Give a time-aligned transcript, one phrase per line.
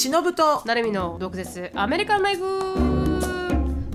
[0.00, 0.62] 忍と。
[0.64, 1.70] なるみの毒舌。
[1.74, 2.89] アメリカンライフ。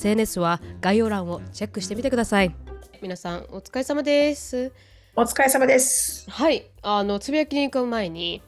[0.00, 2.54] SNS は概要欄をチェックしてみてください。
[3.02, 4.72] 皆さんお疲れ様です。
[5.14, 6.24] お疲れ様です。
[6.30, 6.70] はい。
[6.80, 8.42] あのつぶやきに行く前に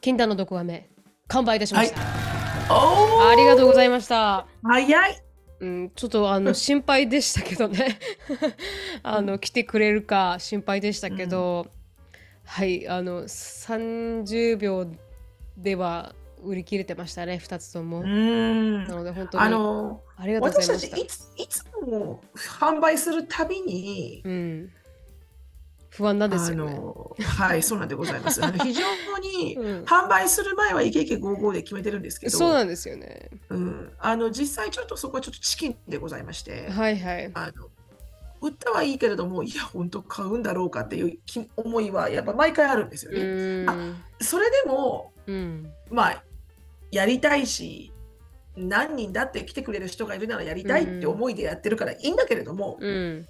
[0.00, 0.90] 禁断の毒アメ
[1.28, 2.00] 完売いたしました、
[2.68, 4.48] おありがとうございました。
[4.64, 5.22] ー早い。
[5.60, 8.00] うん、ちょっとあの 心配でしたけどね。
[9.04, 11.68] あの来てくれるか心配でしたけど、
[12.44, 12.88] はい。
[12.88, 14.88] あの30秒
[15.56, 18.84] では売り切れてましたね2つとも、うーん。
[18.88, 19.44] なので本当に。
[19.44, 20.72] あのありがとう私た。
[20.74, 24.70] たちいついつも販売するたびにうん、
[25.90, 26.74] 不安なんですあよね。
[26.74, 28.40] のはいそうなんでございます。
[28.40, 28.82] 非常
[29.18, 29.84] に うん。
[29.84, 33.30] 販売する前はイケイケゴーゴーで決めてるんですけどそうなんですよね。
[33.50, 37.30] うん、あの実際ちょっとそこはちょっとチキンでございまして、はいはい。
[37.34, 37.68] あの
[38.40, 43.20] 売ったはいいけれどもいや本当買うんだろうかっていう気思いはやっぱ毎回あるんですようね。
[43.20, 43.96] ーん。
[44.20, 45.72] それでもうん。
[45.90, 46.22] まあ
[46.90, 47.92] やりたいし
[48.56, 53.26] 何人だって来てくれる人がいるならやりたいって思いでやってるからいいんだけれども、うん。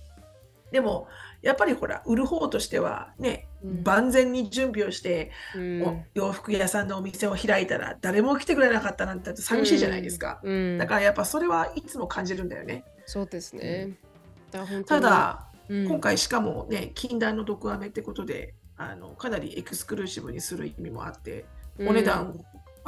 [0.73, 1.07] でも
[1.43, 3.83] やっぱりほら売る方としてはね、うん。
[3.83, 5.83] 万全に準備をして、うん。
[5.83, 10.41] お洋服屋さんのお店を開いたら誰も来てくれなかったなんて寂しいじゃないですか。
[10.43, 10.79] うん。
[10.79, 12.85] だからやっぱそれはいつも感じるんだよね。
[13.07, 13.95] そうですね。
[14.87, 15.89] ただ、うん。
[15.89, 21.45] 今回しかもね禁断の毒アメってことであのかなりエクスクルーシブにする意味もあって、
[21.81, 22.39] お値段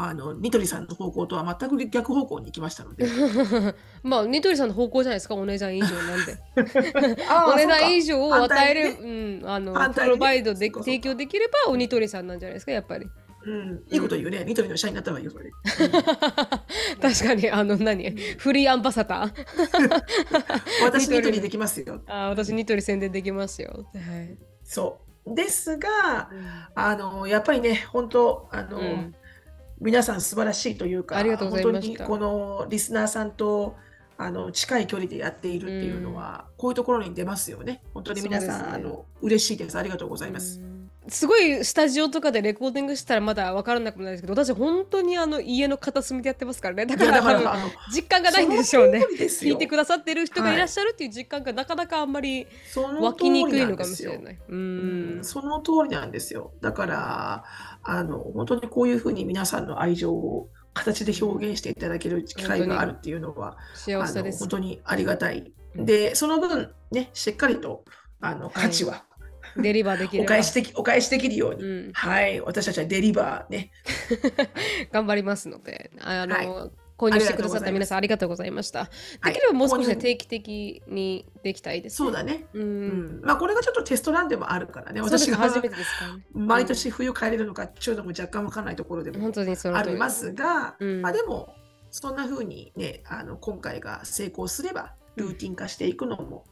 [0.01, 3.09] あのニトリさんの方向とは全く逆方向に行きましたので。
[4.05, 6.39] まあニトリさんの方向じゃないですかお値段以上なんで。
[7.53, 13.09] お値段以上を与える、にうん、あのプロバイドで提供できればおニトリさんなんじゃないですかやっぱり。
[13.45, 15.51] うん、いいこと言うね、ニトリの社員になったわよそれ。
[17.03, 18.11] 確かにあの何？
[18.39, 20.03] フリーアンバサダー？
[20.85, 22.03] 私ニトリニトリできますよ。
[22.07, 23.85] あ私ニトリ宣伝できますよ。
[23.95, 25.35] はい、そう。
[25.35, 26.31] ですが
[26.77, 29.15] あのやっぱりね本当あの、うん
[29.81, 32.05] 皆さん素晴らしいというかありがとうございました。
[32.05, 32.27] 本当にこ
[32.63, 33.77] のリスナーさんと
[34.21, 37.83] あの近い距離でやっているっていうのは、こういうところに出ますよね。
[37.95, 40.91] 本当に皆さん、ねあの嬉しいですありがとうございます、うん。
[41.09, 46.87] すごいスタジオとかでレコーディングしたらまだ分からなくなるんですけど私本当にあの家の片隅でやってますからね。
[46.87, 49.07] だいから多分実感がないんでしょうね。
[49.09, 54.39] 聞いてくださってる人がいらっしゃるっていう実感がなかなかあんまり湧きにくいのかもしれない。
[54.49, 55.25] ううんん。
[55.25, 56.53] その通りなんですよ。
[56.61, 57.45] だから、
[57.91, 64.49] あの、本当にこういうふうに皆さんの愛情を形で表現していただける機会があるっていうのは、あの幸せです本。
[64.49, 65.39] 当にありがたい。
[65.39, 67.85] うんで、その分、ね、しっかりと、
[68.21, 69.05] あの、価値は
[69.57, 73.71] デリバーできればお返しでき、お返しできるように、うん、はい、私たちはデリバーね。
[74.93, 78.81] 頑張りますので、あの、はい購入してくださった皆さんありがとうございました。
[79.21, 82.47] はいできればもう少し、定期的にできたいです、そうだね。
[82.53, 82.61] う。
[82.61, 82.89] うん
[83.21, 83.21] ん。
[83.23, 85.01] まあ、これがちょっとテストランでもあるからね。
[85.01, 91.55] 私が初めてですか、毎年冬帰れるのかっていうのも若干わからないところでも本当にその通りありますが、うんまあでも
[91.91, 96.45] そんな風にねあの今回が成功すればルーティン化していくのも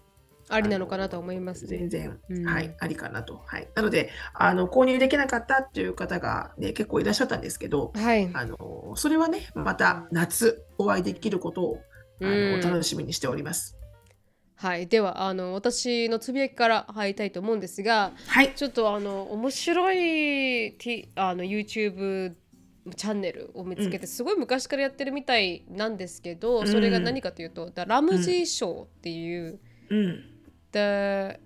[0.49, 1.67] ありなのかなと思います。
[1.67, 2.45] 全然、うん。
[2.45, 8.31] はいありかなと、はい、なのであの購入できなかったっていう方が、ね、結構いらっしゃったんですけどはい。
[8.33, 11.79] あのそれはねまた夏お会いできることを
[12.23, 12.61] あうん。
[12.61, 13.77] の楽しみにしております。
[14.59, 18.55] はい、ではあの私のつぶやきから入りたいと思うんですがはい。
[18.55, 22.35] ちょっとあの面白い T あの YouTube
[22.95, 26.69] チャンネルを見つけてすごい昔からやってるみたいなんですけど、うん。
[26.69, 29.59] それが何かというと「The Ramsey Show」っていう、
[29.91, 30.25] うん、
[30.77, 31.39] The,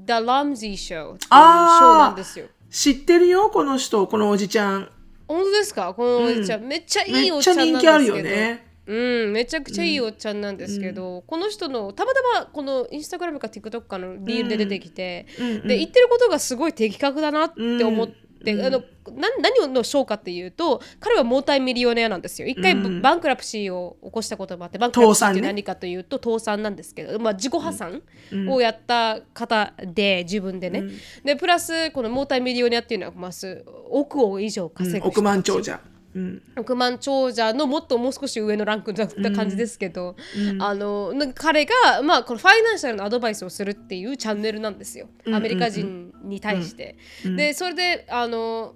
[0.00, 1.14] The Ramsey Show.
[1.14, 2.46] っていうショーなんですよ。
[2.70, 4.90] 知ってるよこの人このおじちゃん。
[5.28, 5.92] 本当ですか？
[5.94, 7.88] このおじちゃん、めっちゃいめっいおっちゃんなんですけど。
[7.88, 8.66] ちゃ人気あるよね。
[8.86, 8.94] う
[9.28, 15.46] ん、めちゃくちゃいいおっちゃんなんですけど、この人のたまたまこのインスタグラムか TikTok かのリールで出てきて、うん。
[15.46, 18.14] うんで言ってることがすごい的確だなって思って、
[18.52, 18.66] うん。
[18.66, 18.82] あの
[19.16, 22.48] な何の賞かっていうと彼はモータイミリオネアなんですよ。
[22.48, 23.02] 一回うん。
[23.02, 28.02] バンクラプシーを起こしたこともあってバンクラプシーって何かというと倒産なんですけど、まあ、自己破産
[28.32, 28.50] うん。
[28.50, 30.84] をやった方で自分でね、
[31.24, 35.80] でプラスこのモータイミリオネアっていうのはまず億を以上稼ぐ人億万長者。
[36.14, 36.42] うん。
[36.56, 40.16] 億万長者のもっともう少し上のランクだった感じですけど、
[40.60, 45.08] あのなんか彼が、まあ、このファイナンシャルのアドバイスをするっていうチャンネルなんですよ。
[45.26, 46.96] アメリカ人に対して。
[47.36, 48.74] でそれであの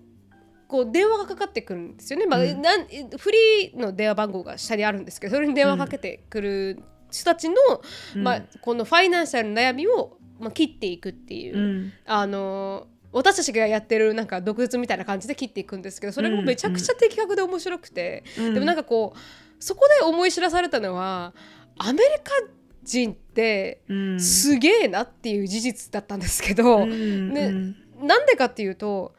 [0.67, 2.61] こう電話がかかってくるんですよね、まあうん。
[2.61, 7.55] なんフリーの電話番号が下にあるんですけどそれに電話かけてくる人たちの、
[8.17, 8.23] うん。
[8.23, 11.93] まあ、このファイナンシャルの悩みを、まあ、切っていくっていう、うん。
[12.05, 18.55] あの私たちがやってるなんか毒舌みたいな感じで切っていくんですけどそれもめちゃくちゃ的確で面白くて、うん。
[18.55, 19.19] でもなんかこう
[19.59, 21.33] そこで思い知らされたのは
[21.79, 22.33] アメリカ
[22.83, 24.21] 人ってうん。
[24.21, 28.07] すげえなっていう事実だったんですけど、うんねうん。
[28.07, 29.15] なんでかっていうと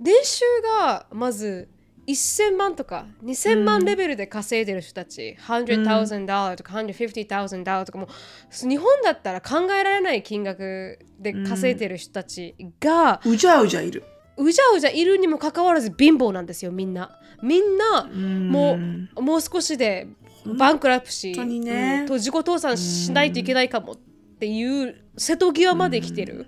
[0.00, 0.44] 年収
[0.80, 1.68] がまず
[2.06, 14.04] 1000万とか2000万レベルで稼いでる人たち、100,000とか150,000とかもう日本だったら考えられない金額で稼いでる人たちが、うじゃうじゃいる。
[14.36, 17.18] うじゃうじゃいるにもかかわらず貧乏なんですよみんな。
[17.42, 19.08] みんなもん。
[19.16, 20.08] うもう少しで
[20.44, 22.00] バンクラプシー、ね。
[22.00, 23.96] うんと自己倒産しないといけないかもっ
[24.40, 26.46] ていう瀬戸際まで来てる、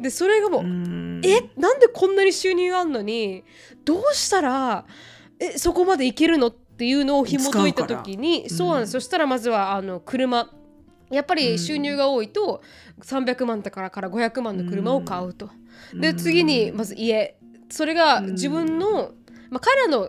[0.00, 1.20] でそれがもう、うん。
[1.24, 1.50] え？
[1.56, 3.44] なんでこんなに収入あんのに
[3.84, 4.86] どうしたら
[5.38, 10.50] えそこまでいけるのっていうのを紐解いた時にそうなんです、そしたらまずはあの車。
[11.10, 12.62] やっぱり収入が多いと
[13.02, 15.50] 300万だからから500万の車を買うと。
[15.92, 17.36] で次にまず家。
[17.68, 19.12] それが自分の、
[19.50, 20.08] まあ、彼らの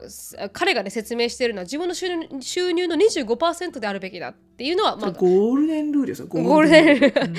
[0.53, 6.27] 彼がね説明しているのは自分の収入収入の25%であるべきだっていうのは、まあ、ゴールデンルールですよ。
[6.29, 7.21] ゴールデンルール。
[7.25, 7.33] うん。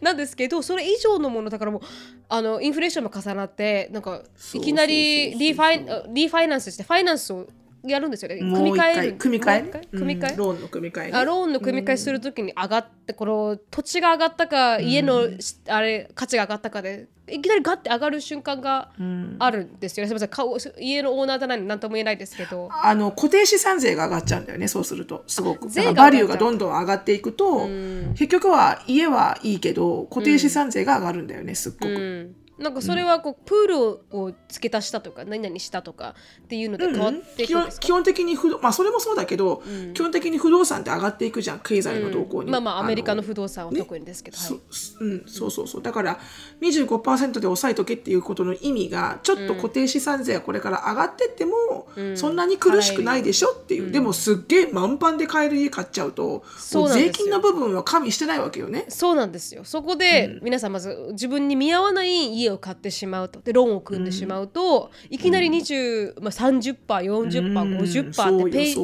[0.00, 1.80] なんですけどそれ以上のものだからもう
[2.28, 4.22] あのインフレーションも重なってなんか
[4.54, 7.48] いきなりリファイリファイナンスしてファイナンスを
[7.86, 8.38] やるんですよね。
[8.38, 9.86] 組み替える回組み替え？
[9.90, 11.12] 組み替え、ローンの組み替えね。
[11.18, 19.36] あローンの組み替えするときに上がってこの土地が上がったか家のしあれ価値が上がったかでいきなりガッて上がる瞬間がうん。
[19.38, 20.08] あるんですよね。
[20.08, 20.28] すみません。
[20.28, 22.68] 顔家のオーナーじゃない何とも言えないですけど。
[22.70, 25.24] あの固定資産税が上がっちゃうんだよねそうすると。
[25.26, 25.68] すごく。
[25.68, 28.14] 税がバリュー上がどんどん上がっていくと、ん。
[28.14, 33.78] 結局は家はいいけど固定資産税が上がるんだよねすっごく、うんなんかそれはこうプール
[34.16, 36.14] を付け足したとか何々したとか
[36.44, 39.94] っていうので変わってい基くんですか、本基本的に不動まあそれもそうだけど、うん。
[39.94, 44.62] 基本的に不動産って上がっていくじゃん経済の動向に、まあまあアメリカのあ不動産は特にですけど、そはい、
[45.00, 45.82] うん、そうそうそう。
[45.82, 46.20] だから
[46.60, 52.16] 25%で抑えとけっていうことの意味がちょっと固定資産税がこれから上がってっても、うん。
[52.16, 58.84] そんなに苦しくないでしょっていう、でもすっげえ満帆で買える家買っちゃうとそう税金の部分は加味してないわけよね。
[58.88, 59.64] そうなんですよ。
[59.64, 63.40] そこで皆さんまず自分に見合わない家を買ってしまうと。
[63.40, 68.74] でローンを組んでしまうと、いきなり20、まあ、30%40%50% そうってペイ。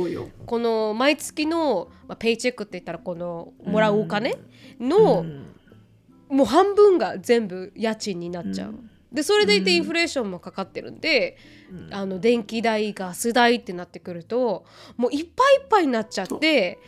[0.47, 4.37] この毎月の、まあ、ペイチェックって言ったらこのもらうお金
[4.79, 5.25] の、
[6.29, 8.75] もう半分が全部家賃になっちゃう。
[9.13, 11.37] でそれでいてインフレーションもかかってるんで、
[11.91, 14.65] あの電気代ガス代ってなってくると
[14.97, 16.79] もういっぱいいっぱいになっちゃって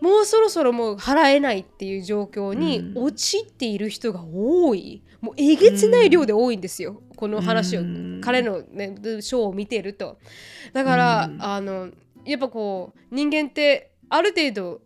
[0.00, 8.20] もうそろそろもう払えないっていう状況に陥っている人が多いもうえげつない量で多いんですよ、この話を、うん。
[8.22, 10.18] 彼の、ね、ショーを見てると。
[10.72, 11.90] だから、あの
[12.24, 14.80] やっぱこう人間ってある程度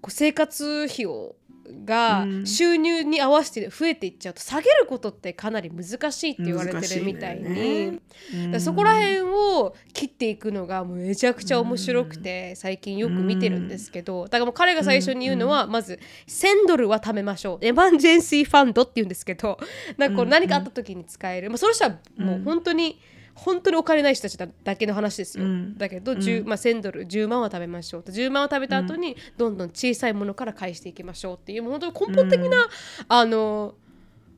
[0.00, 1.36] こう生活費を
[1.84, 2.46] がうん。
[2.46, 14.24] 収入に合わせて増えていっちゃうと下げることってかなり難しいって言われてるみたいに、ねそこら辺を切っていくのがもうめちゃくちゃ面白くて最近よく見てるんですけど。
[14.24, 17.66] だからもう彼が最初に言うのはまず1000ドルは貯めましょう。
[17.66, 19.58] エマンジェンシーファンドって言うんですけど。
[19.96, 23.00] なんかこう何かあった時に使える、まあ、その人はもう本当に、
[23.36, 25.78] 本当にお金ない人たちだだけの話ですよ、うん。
[25.78, 28.10] だけど、10まあ、1000ドル10万は食べましょうと。
[28.10, 32.66] 10万を食べた後にどんどん小さいものから返していきましょうっていうもう本当に根本的な、
[33.08, 33.74] あの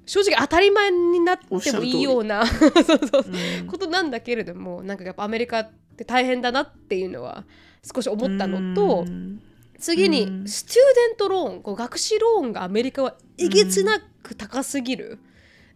[0.04, 3.24] 正直当たり前になってもいいような そうそう
[3.66, 7.44] ことなんだけれどもなんかやっぱアメリカって大変だなっていうのは
[7.94, 9.40] 少し思ったのと、うん。
[9.78, 10.48] 次にうん。
[10.48, 15.18] スチューデントローンこう学士ローンがアメリカはえげつなく高すぎる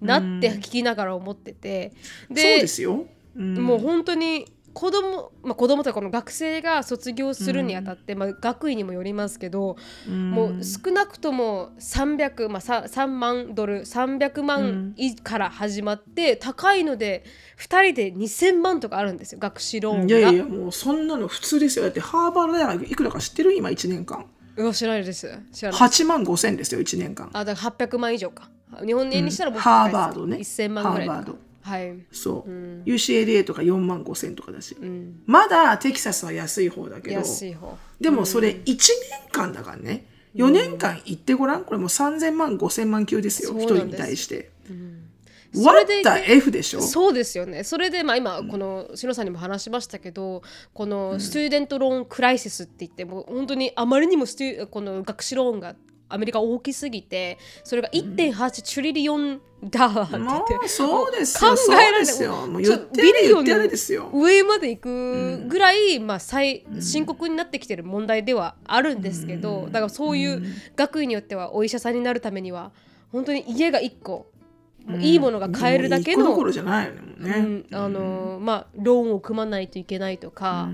[0.03, 1.93] なって聞きながら思ってて、
[2.29, 3.07] そうですよ。
[3.37, 3.55] うん。
[3.55, 9.77] もう本当に子供まあ子供というかこの学生が卒業するにあたって、まあ、学位にもよりますけど、
[10.09, 17.23] もう少なくとも300、まあ、さ3万ドル300万いから始まって、高いので
[17.59, 20.19] 2人で2000万とかあるんですよ学士ローンが。
[20.19, 21.85] いやいやもうそんなの普通ですよ。
[21.85, 23.53] だってハーバード大学いくらか知ってる？
[23.53, 24.25] 今1年間。
[24.57, 25.27] うわ知らないです。
[25.53, 25.81] 知らない。
[25.81, 27.29] 8万5千ですよ1年間。
[27.35, 28.49] あだから800万以上か
[28.85, 30.39] 日本円にしたらもうハーバードね。
[30.39, 31.39] 1000万ぐらいハーバード。
[31.63, 32.83] はい、そう、うん。
[32.85, 37.17] UCLA とか4万5千とかだし、うん、まだテキサスは安い方だけど。
[37.17, 37.77] 安い方。
[38.01, 38.77] でもそれ1年
[39.31, 40.07] 間だからね。
[40.35, 41.65] 4年間行ってごらん？
[41.65, 43.53] これもう3000万5000万級ですよ。
[43.53, 44.51] 1人に対して、
[45.53, 46.81] それで F でしょ？
[46.81, 47.65] そうですよね。
[47.65, 55.77] それでまあ今この篠さんにも話しましたけどこの student loan crisis って言ってもう本当にあまりにも stu この学資ローンが
[56.13, 62.47] アメリカ大きすぎてそれが1.8 trillion ダーって言もってうそうです考えられですよ。
[62.49, 63.45] もう言って billion。
[64.13, 70.43] 上まで行くぐらい、まあ、最深刻になってきてる問題ではあるんですけど、だからそういう
[70.75, 72.73] 学位によってはお医者さんになるためには
[73.13, 74.27] 本当に家が1個、
[74.99, 77.63] いいものが買えるだけの、もう一個どころじゃないよね。
[77.71, 80.71] あのーまあローンを組まないといけないとか、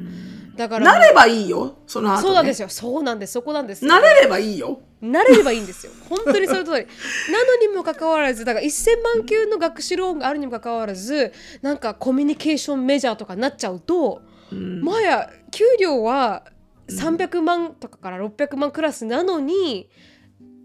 [0.57, 1.77] だからなればいいよ。
[1.87, 2.23] その後、ね。
[2.23, 4.81] そうなんですよそうなんですそこなんですよなれればいいよ。
[5.01, 5.93] なれればいいんですよ。
[6.09, 6.87] 本当にその通り。
[7.33, 16.45] なのにもかかわらずだから1000万級の学士ローンがあるにもかかわらずなんかコミュニケーションメジャーとかになっちゃうと、まや給料は
[16.89, 19.89] 300万とかから600万クラスなのに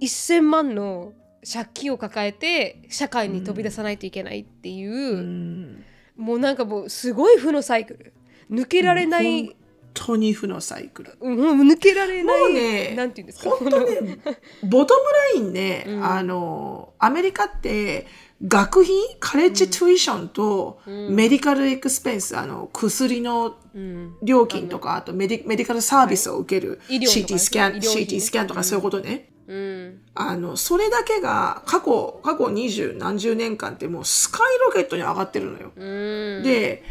[0.02, 1.14] 1000万の
[1.52, 5.84] 借金を抱えて社会に飛び出さないといけないっていう、うん。
[6.16, 8.14] もうなんかもうすごい負のサイクル。
[8.52, 9.56] 抜けられない、本
[9.94, 11.18] 当に負のサイクル。
[11.22, 14.20] うん、もう抜けられないもうねなんていうんですか本当ね、
[14.64, 15.02] ボトム
[15.38, 16.06] ラインね、うん。
[16.06, 18.08] あの、アメリカって、
[18.46, 24.18] 学費、カレッジトゥイションと、メディカルエクスペンス、あの、薬のうん。
[24.22, 27.24] 料金とか、あとメディメディカルサービスを受ける、医療とかね。
[27.26, 29.30] CT スキャン、CT スキャンとかそういうことね。
[29.48, 30.02] うん。
[30.16, 35.72] あの、それだけが、過去、過去二十何十年間ってもうスカイロケットに上がってるのよ。
[35.76, 36.44] うん。
[36.44, 36.84] で、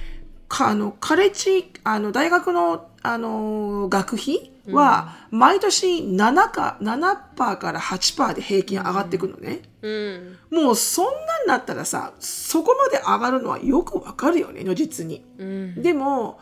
[0.49, 9.62] かあの、カレッジ、あの、大学の、あの、学費は、毎年7か、7%から8%で平均上がっていくのね。
[9.82, 15.25] うんもうそんなんなったらさ、そこまで上がるのはよくわかるよね、如実に。
[15.38, 16.38] うんでも、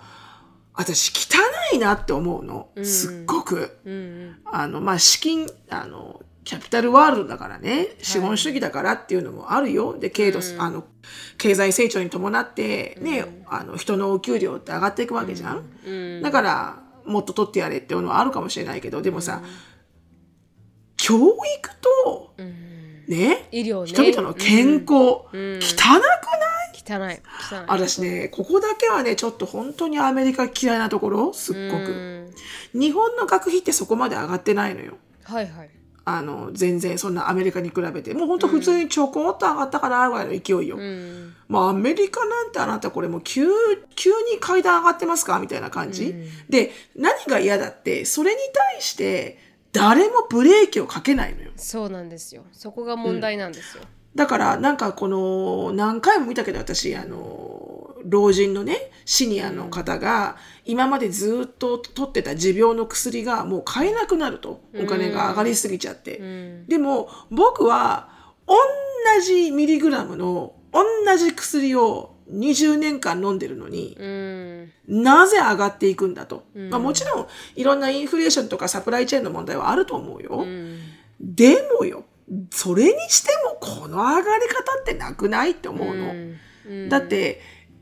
[0.75, 2.69] 私汚いなって思うの。
[2.83, 3.79] すっごく。
[3.85, 9.99] うんあの、まあ、資金、あの、キャピタルワールドだからね、資本主義だからっていうのもあるよ。
[9.99, 10.85] で、経度、あの、
[11.37, 15.65] 経済成長に伴って、ね、あの、人のお給料って上がっていくわけじゃん。
[15.87, 16.23] うん。
[16.23, 19.43] だから、もっと取ってやれっていうのはあるかもしれないけど、でもさ、
[20.97, 21.71] 教育
[22.05, 23.05] と、うん。
[23.07, 23.89] ね、医療ね。
[23.89, 25.61] 人々の健康、汚くない？
[26.83, 27.21] 汚い。
[27.53, 27.65] 汚い。
[27.69, 31.93] 私ね、ここだけはね、ちょっと本当にアメリカ嫌いなところ、すっごく。
[32.75, 32.81] うん。
[32.81, 34.95] 日本の学費ってそこまで上がってないのよ。
[35.25, 35.71] はいはい
[36.19, 38.15] あの、全然そんなアメリカに比べて。
[38.15, 40.77] もう本当普通にちょこっと上がったかなぐらいの勢いよ。
[40.77, 43.47] うんまあアメリカなんてあなたこれもう急、
[43.95, 46.15] 急に階段上がってますかみたいな感じ。
[46.49, 48.39] で、何が嫌だって、それに
[48.73, 49.39] 対して
[49.73, 51.51] 誰もブレーキをかけないのよ。
[51.57, 57.70] そうなんですよそこが問題なんですよだからなんかこの何回も見たけど私あの
[58.05, 66.67] 老人のねシニアの方が今までずっと取ってた持病の薬がもう買えなくなるとお金が上がりすぎちゃって、うん。
[66.67, 68.11] でも僕は
[68.47, 68.55] 同
[69.25, 74.73] じミリグラムの同じ薬を20年間飲んでるのに、うん。
[74.87, 76.45] なぜ上がっていくんだと。
[76.55, 77.27] まあもちろん
[77.57, 80.45] いろんなインフレーションとかサプライチェーンの問題はあると思うよ。
[80.45, 80.79] うん。
[81.21, 82.05] でもよ、
[82.51, 86.13] それにしてもこの上がり方ってなくないって思うの。
[86.69, 86.89] うん。
[86.89, 87.41] だって、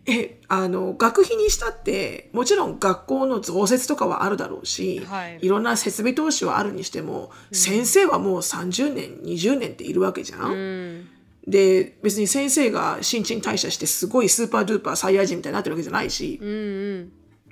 [0.08, 5.38] え、あの、学費にしたって、もちろん学校の増設とかはあるだろうし、はい。
[5.42, 10.52] いろんな設備投資はあるにしても、先生はもう30年、20年っているわけじゃん。
[10.52, 11.08] うん。
[11.46, 16.48] で、別に先生が新陳代謝してすごい super duper サイヤ人みたいになってるわけじゃないし、うん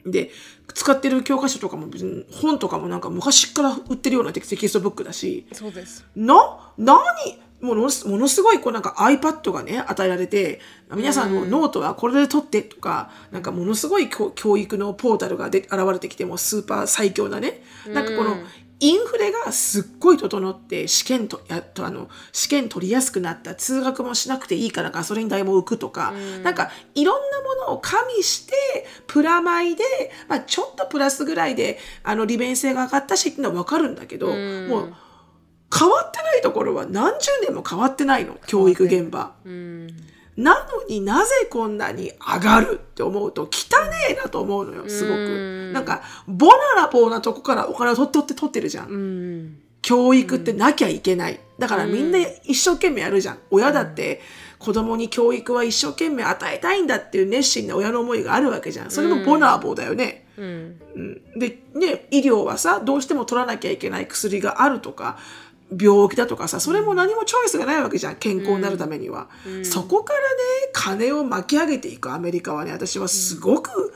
[0.05, 0.11] うん。
[0.11, 0.31] で、
[0.73, 6.07] 使ってる教科書とかも別に本とかもなんか昔から売ってるような textbook だし、そうです。
[6.15, 6.97] な、何
[7.61, 10.61] ものすものすごいこうなんか iPad がね、与えられて、
[10.95, 17.63] 皆さんのノートはこれで取ってとか、なんかものすごい教教育のポータルがで現れてきてもスーパー最強なね。
[17.89, 18.37] なんかこの
[18.79, 28.53] インフラがすっごい整って試験と、やっとあの、試験取りやすくなった、通学もしなくていいからガソリン代も浮くとか、なんかいろんなものを加味して、
[29.07, 29.83] プラマイで、
[30.29, 34.95] まあちょっとプラスぐらいで、あの利便性が上がったしっていうのはわかるんだけど、もう、
[35.75, 39.33] 変わってないところは何十年も変わってないの教育現場。
[39.45, 39.87] うん。
[40.37, 43.47] なのになぜこんなに上がるって思うと汚
[43.87, 45.71] ねえなと思うのよすごく。
[45.73, 48.89] なんかボナラボーなとこからお金を取って取って取ってるじゃん。
[48.89, 49.59] うん。
[49.83, 51.41] 教育ってなきゃいけない。
[51.59, 53.39] だからみんな一生懸命やるじゃん。
[53.51, 54.21] 親だって
[54.59, 58.91] 子供に教育は一生懸命与えたいんだっていう熱心な親の思いがあるわけじゃん。
[58.91, 60.81] それもボナラボーだよね、うん。
[60.95, 61.39] うん。
[61.39, 65.19] でね医療はさどうしても取らなきゃいけない薬があるとか
[65.71, 69.29] 病気だとかさそれも何もチョイスがないわけじゃん健康になるためには、
[69.65, 70.27] そこからね
[70.73, 73.93] 金を巻き上げていくアメリカはね私はすごく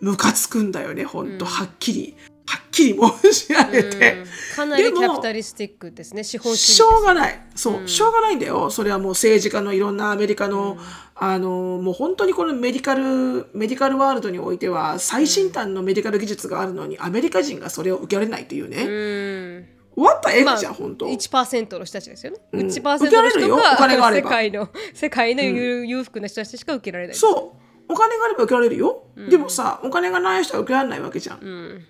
[0.00, 1.38] ムカつくんだよねほん。
[1.38, 2.16] とはっきり。
[2.46, 4.22] はっきり申し上げて、
[4.54, 7.40] かなりキャピタリスティックですね資本主義しょうがない。
[7.54, 8.70] そう、しょうがないんだよ。
[8.70, 10.76] それはもう政治家のいろんなアメリカの、
[11.14, 11.48] あの、
[11.82, 19.73] もう本当にこのメディカル、メディカルワールドにおいては、最新端のメディカル技術があるのに、アメリカ人がそれを受けられないというね。
[19.96, 21.06] うん What the あじゃん、本当。
[21.06, 22.38] 1%の人たちですよね。
[22.52, 27.16] うん1%受けらの人れるよお金ががあれば世界の世界の裕裕福な人たちしか受けられない。
[27.16, 27.64] そう。
[27.92, 29.04] お金があれば受けられるよ。
[29.28, 31.84] でもさ、お金がない人は受けられないわけじゃん。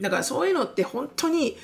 [0.00, 1.56] だからそういうのって本当に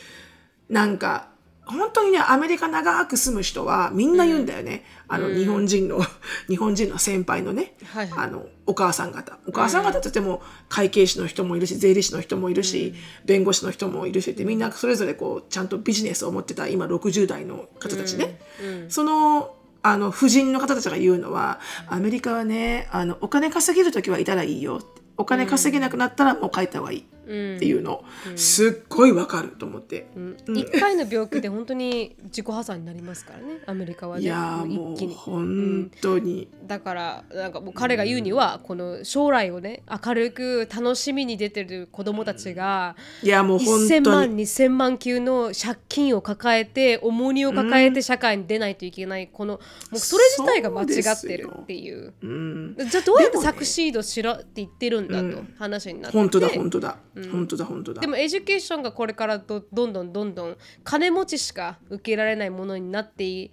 [0.68, 1.30] なんか
[1.66, 6.00] 本当にねアメリカ長く住む人はみんな言うんだよね、あの日本人の
[6.48, 8.26] 日本人の先輩のね、はいはい。
[8.28, 9.38] あのお母さん方。
[9.46, 12.94] お母さん方って言っても会計士の人もいるし税理士の人もいるし、
[13.24, 18.40] 弁護士の人もいるしってみんなそれぞれこうちゃんとビジネスを持ってた今60代の方たちね、
[18.88, 24.82] そのあの婦人の方たちが言うのはアメリカはねあのお金稼げる時はいたらいいよ
[25.16, 28.04] お金稼げなくなったらもう帰った方がいいっていうの、
[28.36, 30.06] すっごいわかると思って、
[30.54, 34.22] 一回の病気で本当に自己破産になりますからね、 アメリカはね。
[34.22, 34.96] いやーもう。
[35.14, 49.60] 本当に、だからなんかもう彼が言うには、この将来をね明るく楽しみに出てる子供たちが、いやもう本1000当万に2000万級の借金を抱えて重荷を抱えて社会に出ないといけない、このも
[49.94, 52.14] うそれ自体が間違ってるっていう。
[52.22, 52.76] うん。
[52.90, 56.98] じゃあどうやってサクシードしろって言ってるんだと話になってて、本当だ本当だ、
[57.30, 58.00] 本当だ本当だ。
[58.00, 63.50] でも e ducation がこれからどどんどんどんどん金持ちしか受けられないものになってい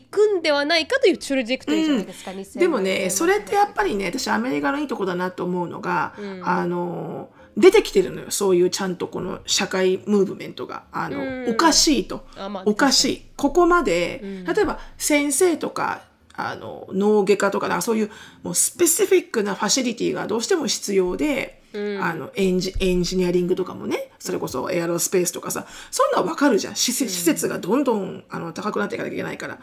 [0.00, 10.84] くんではないかという trajectory じゃないですか、2000でもねそれってやっぱりね私アメリカのいいとこだなと思うのが、あの出てきてるのよそういうちゃんとこの社会ムーブメントが。
[10.92, 13.22] あの、おかしいと、あまあおかしい。
[13.36, 16.02] ここまで、例えば先生とか
[16.34, 18.10] あの脳外科とかなんかそういう
[18.44, 26.76] もう specific な facility がどうしても必要で、あの engi engineering とかもねそれこそ aerospace とかさそんなの分かるじゃん。
[26.76, 29.58] 施設施設がどんどんあの高くなっていかなきゃいけないから、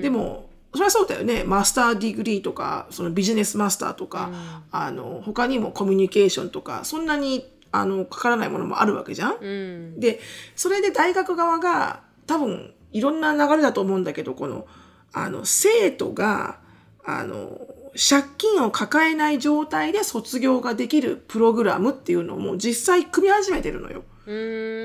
[0.00, 1.44] でもそれはそうだよね。
[1.44, 4.30] master degree とかその business master とか、
[4.70, 9.36] あの他にもコミュニケーションとかそんなにあのかからないものもあるわけじゃん。
[9.40, 10.00] うん。
[10.00, 10.20] で
[10.56, 14.66] それで大学側が多分いろんな流れだと思うんだけどこの
[15.12, 16.58] あの生徒が
[17.04, 17.58] あの
[17.94, 24.04] 借金を抱えない状態で卒業ができるプログラムっていうのをもう実際組み始めてるのよ。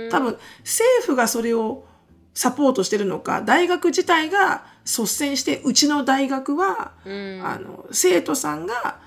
[0.10, 1.86] 多分政府がそれを
[2.34, 9.00] サポートしてるのか大学自体が率先してうちの大学は、あの生徒さんが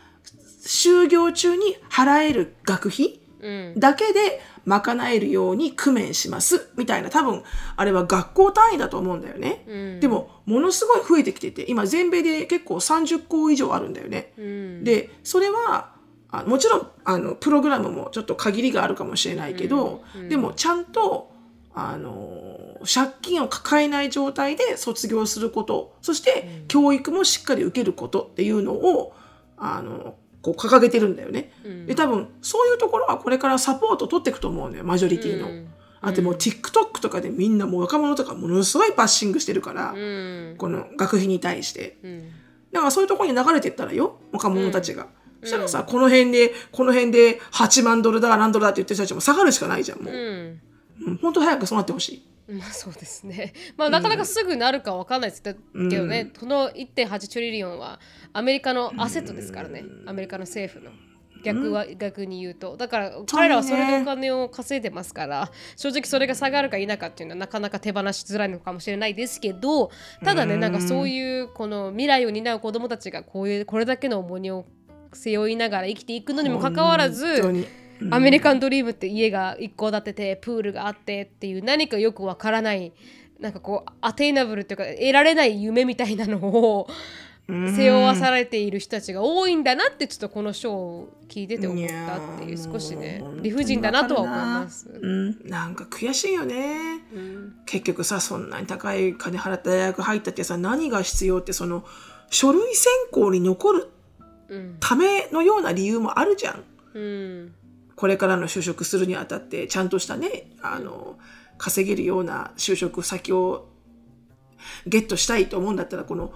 [0.62, 3.74] 就業中に払える学費うん。
[3.76, 6.70] だけで賄えるように工面します。
[6.76, 7.11] みたいな。
[7.11, 7.42] 多分
[7.76, 10.00] あれは学校単位だと思うんだよね、うん。
[10.00, 14.85] でもものすごい増えてきてて今全米で結構30校以上あるんだよね、うん。
[14.85, 15.94] でそれは
[16.31, 21.33] あもちろんあのプログラムもちょっと限りがあるかもしれないけど、でもちゃんと
[21.72, 29.14] あの借金を抱えない状態で卒業することそして教育もしっかり受けることっていうのを
[29.59, 31.50] あのこう掲げてるんだよね。
[31.87, 35.48] で多分そういうところはこれからサポート取っていくと思うのよマジョリティの。
[35.48, 35.68] うん
[36.02, 41.98] あともう TikTok とかでみんなもう若者とかものすごいバッシングしてるから、うんこの学費に対して。
[42.02, 42.30] うん
[42.72, 45.06] だからそういうところに流れていったらよ若者たちが。
[45.40, 50.61] そしたらさ、この辺でこの辺で8万ドルだ何ドルだって言ってる人たちも下がるしかないじゃんもうん、
[51.22, 52.26] 本当早くそうなってほしい。
[52.48, 53.52] まあそうですね。
[53.76, 57.98] まあなかなかすぐなるかわかんないですけどね、この1.8トリリオンは
[58.32, 60.92] アメリカのアセットですからね、アメリカの政府の。
[61.44, 62.76] 逆は逆に言うと。
[62.76, 69.90] だから彼らはそれでお金を稼いでますから正直それが下がるか否かっていうのはなかなか手放しづらいのかもしれないですけど
[70.24, 74.66] ただねなんかそういうこの未来を担う子供たちがこういうこれだけの重荷を
[75.12, 77.66] 背負いながら生きていくのにもかかわらず本当に
[78.11, 82.92] アメリカンドリームって家が一戸建ててプールがあってっていう何かよくわからない
[83.40, 86.88] なんかこうアテイナブルっていうか得られない夢みたいなのを
[87.48, 94.88] 背負わされている人たちが多いんだなってちょっとこのショーを聞いてて思ったっていう少しね理不尽だなとは思います。
[94.88, 97.04] うん、なんか悔しいよね。
[97.14, 97.54] うん。
[97.64, 101.85] 結局さそんなに高い金払って大学入ったってさ何が必要ってその
[102.30, 103.90] 書類選考に残る
[104.48, 104.76] うん。
[104.80, 106.64] ためのような理由もあるじゃん。
[106.94, 107.54] うん
[107.96, 111.18] これからの就職するにあたってちゃんとしたねあの
[111.59, 113.68] 稼げるような就職先を
[114.87, 116.32] ゲットしたいと思うんだったらこの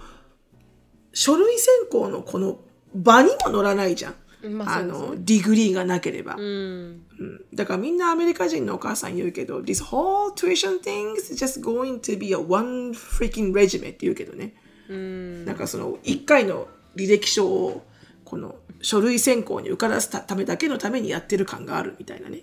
[1.13, 2.61] 書類選考のこの
[2.95, 4.15] 場にも乗らないじゃん。
[4.43, 6.43] まああの degree がなければ、うん。
[6.43, 7.45] うん。
[7.55, 14.55] だからみんなアメリカ人のお母さん言うけど This whole tuition thing is just going to be a one freaking resume って言うけどね。
[14.89, 15.45] うん。
[15.45, 17.85] なんかその1回の履歴書を
[18.25, 22.41] この書類選考に受からせたためだけのためにやってる感があるみたいなね。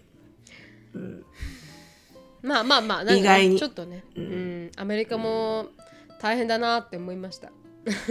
[2.42, 5.68] まあまあまあなんか意外にちょっとね、うん、アメリカも
[6.22, 7.52] 大変だなって思いました。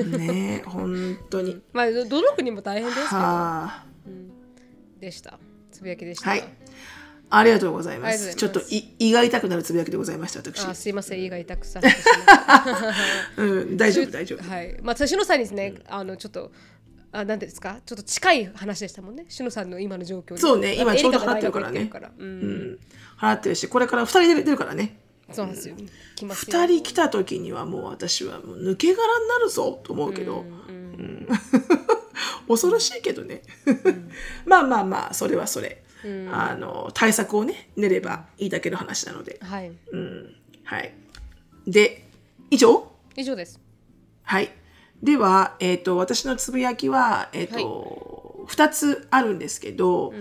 [0.04, 1.60] ねえ本当に。
[1.72, 3.16] まあどどの国も大変ですけど。
[3.16, 3.86] はあ。
[5.00, 5.38] でした。
[5.70, 6.30] つぶやきでした。
[6.30, 6.44] はい。
[7.28, 8.34] ありがとうございます。
[8.36, 10.64] ちょっとい胃が痛くなるつぶやきでございました、私。
[10.64, 11.22] あすいません。
[11.22, 11.80] 胃が痛くさ
[13.36, 14.48] うん、大丈夫、 大丈夫。
[14.48, 14.76] はい。
[14.82, 16.52] まあ、しのさんにですね、あの、ちょっと、
[17.12, 19.26] あ、なんですか、ちょっと近い話でしたもんね。
[19.28, 22.78] しのさんの今の状況にそうね今ちょうど払ってるからねうん。
[23.18, 24.98] 払ってるし、これから2人出る出るからね。
[25.32, 25.76] そうなんですよ。
[26.14, 31.26] 来ますよ2人来た時にはもう私はもう抜け殻になるぞと思うけど、うん
[32.48, 33.42] 恐ろしいけどね。
[34.46, 35.82] まあまあまあ、それはそれ。
[36.30, 39.40] あの対策をね、練ればいいだけの話なので。
[39.42, 39.72] はい。
[39.90, 40.94] うん、はい。
[41.66, 42.04] で、
[42.50, 42.92] 以上？
[43.16, 43.58] 以上です。
[44.22, 44.50] はい。
[45.02, 50.12] では、えっ、と、私のつぶやきは、えっ、と、二つあるんですけど、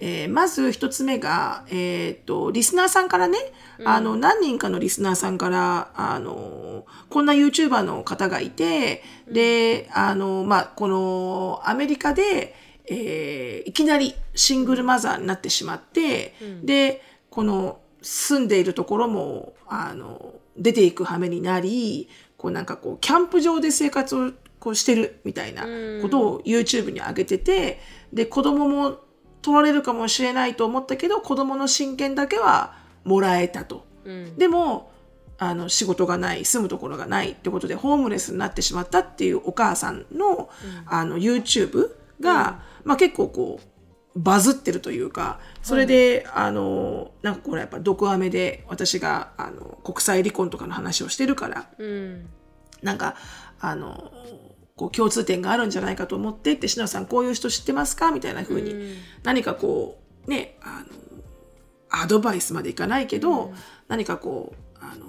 [0.00, 3.36] えーまず1つ目が、えー、とリスナーさんからね、
[3.84, 12.54] あの何人かのリスナーさんからあのこんな YouTuber の方がいて、であの、まあ、このアメリカで、
[12.86, 25.66] えーいきなりシングルマザーになってしまって、でこの住んでいるところもあの出ていく羽目になりこうなんかこうキャンプ場で生活をこうしてるみたいな
[26.00, 27.80] ことを YouTube に上げてて
[28.12, 28.98] で子供も
[29.42, 32.74] 取られるかもしれないと思ったけど子供の親権だけは
[33.04, 33.84] もらえたと。
[34.04, 34.36] うん。
[34.36, 34.90] でも
[35.38, 40.50] あの仕事がない住むところがないってことでホームレスになってしまったっていうお母さんの,、
[40.86, 43.66] あの YouTube が、まあ、結構こう
[44.16, 52.28] バズってるというかそれで、あのなんかこれやっぱ毒アメで私があの国際離婚とかの話をしてるからうん。
[52.82, 53.16] なんか
[53.60, 54.12] あの
[54.76, 58.12] こう共通点があるんじゃないかと思ってって篠田さんこういう人知ってますか？
[58.12, 58.94] みたいな風に、
[59.24, 63.52] 何かこうねあのアドバイスまでいかないけど、
[63.88, 65.06] 何かこうあの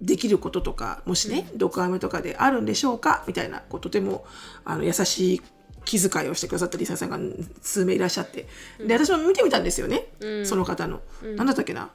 [0.00, 3.24] できることとかもしね、毒アメとかであるんでしょうか？
[3.26, 4.24] みたいなこうとても
[4.64, 5.42] あの優しい
[5.84, 7.18] 気遣いをしてくださったリサさんが
[7.62, 8.46] 数名いらっしゃって。
[8.84, 10.08] で私も見てみたんですよね、
[10.44, 11.02] その方の、
[11.36, 11.90] なんだったっけな？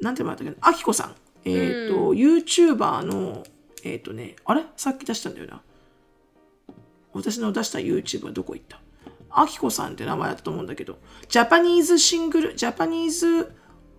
[0.00, 0.56] なんて言われたっけな？
[0.60, 1.14] あきこさん。
[1.44, 3.44] えっ、と、YouTuber の
[3.84, 4.62] えっ、とねあれ？
[4.76, 5.60] さっき出したんだよな。
[7.12, 8.80] 私の出した YouTube はどこ行った？
[9.30, 13.52] あきこさんって名前だったと思うんだけど、ジャパニーズシングル、ジャパニーズ、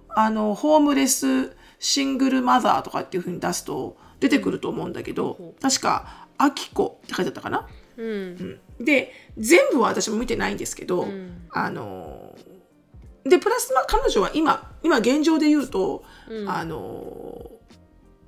[0.10, 7.68] あの、ホームレスシングルマザーとかっていう風に出すと出てくると思うんだけど、確か、あきこって書いてあったかな？
[7.98, 8.60] うん。
[8.84, 11.08] で、全部は私も見てないんですけど、
[11.52, 12.36] あの、
[13.26, 16.04] で、プラス、まあ、彼女は今、今現状で言うと、
[16.48, 17.50] あの、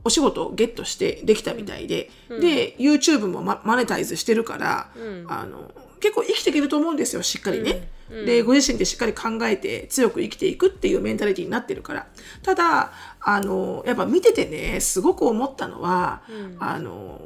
[0.03, 4.91] お仕事をゲットしてできたみたいで、で、YouTube もママネタイズしてるから、
[5.27, 7.89] あの、結構生きていけると思うんですよ、しっかりね。
[8.09, 12.07] で、ご自身でしっかり考えて強く生きていくっていうメンタリティになってるから。
[12.43, 16.21] ただ、あの、やっぱ見ててね、すごく思ったのは、
[16.59, 17.19] あの、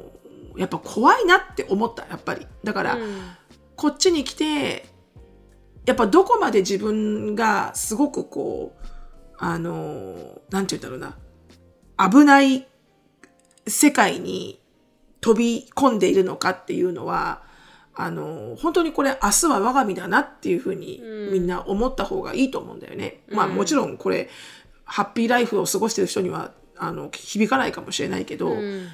[0.60, 2.46] やっぱ怖いなって思った、やっぱり。
[2.62, 2.98] だから、
[3.76, 4.84] こっちに来て、
[5.86, 8.86] やっぱどこまで自分がすごくこう、
[9.38, 11.16] あの、なんて言うんだろ
[11.96, 12.68] うな、危ない
[13.66, 14.60] 世界に
[15.22, 17.42] 飛び込んでいるのかっていうのは、
[17.94, 21.00] あの、本当にこれ明日は我が身だなっていうふうに
[21.32, 23.22] みんな思った方がいいと思うんだよね。
[23.30, 24.28] まあもちろんこれ、
[24.84, 28.90] ハッピーライフを過ごしてる人には、あの、響かないかもしれないけど、うん。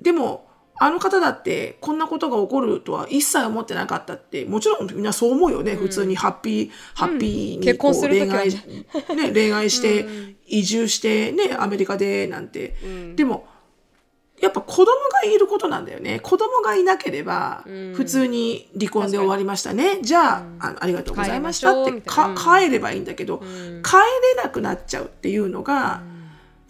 [0.00, 10.06] でも、あの方だってこんなことが起こるとは一切思ってなかったってもちろんみんなそう思うよね、普通にハッピーハッピーにこうする時は恋愛、ね、恋愛し て
[10.46, 12.74] 移住してねアメリカでなんて、
[13.14, 13.46] でも
[14.40, 16.18] やっぱ子供がいることなんだよね。
[16.18, 17.62] 子供がいなければ
[17.94, 22.02] 普通に離婚で終わりましたね、じゃあ,、あありがとうございましたって。
[22.02, 23.44] 帰ればいいんだけど、帰
[24.36, 26.02] れなくなっちゃうっていうのが、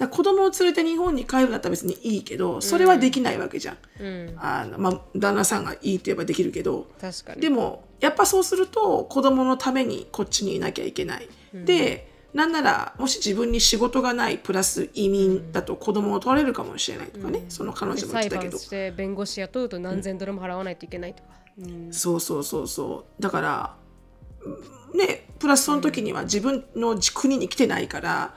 [0.02, 3.76] だ子供を連れて日本に帰るんだったら別にいいけどそれはできないわけじゃん。
[4.00, 4.34] うん。
[4.38, 7.40] あのまあ、旦那さんがいいって言えばできるけど確かに。
[7.40, 11.28] でもやっぱそうすると子供のためにこっちにいなきゃいけない。
[11.54, 21.28] でなんならもし自分に仕事がないプラス移民だと子供を取られるかもしれないとかね、その彼女も言ってたけど裁判して弁護士雇うと何千ドルも払わないといけないとか。
[21.58, 21.92] うん。
[21.92, 23.76] そうそうそうそうだから
[24.40, 28.34] うんねプラスその時には自分の国に来てないから、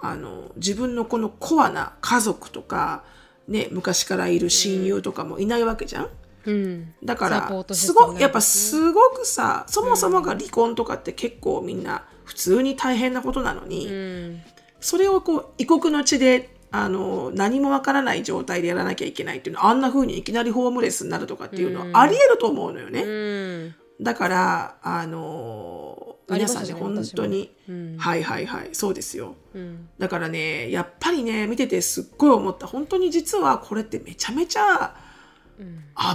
[0.00, 3.04] あの自分のこのコアな家族とか、
[3.46, 6.08] ね、昔からいる親友とかもいないわけじゃん。
[6.46, 6.94] うん。
[7.04, 14.42] だからすごいやっぱすごくさそもそもが離婚とかって結構みんな普通に大変なことなのに、うん。
[14.80, 23.02] それをこう異国の地であの何もわからない状態でやらなきゃいけないっていうのはあんな風にいきなりホームレスになるとかっていうのはありえると思うのよね。
[23.02, 23.74] うん。
[24.00, 27.96] だからあの皆さんね本当に、うん。
[27.98, 28.68] はいはいはい。
[28.72, 29.34] そうですよ。
[29.54, 29.88] うん。
[29.98, 32.66] だからねやっぱりね見ててすっごい思った。
[32.66, 34.94] 本当に実はこれってめちゃめちゃ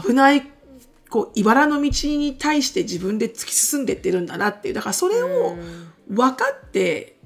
[0.01, 0.49] 危ない
[1.09, 4.69] こう茨の道に対して自分で突き進んでってるんだなって。
[4.69, 5.57] いうだからそれを
[6.07, 7.17] 分かって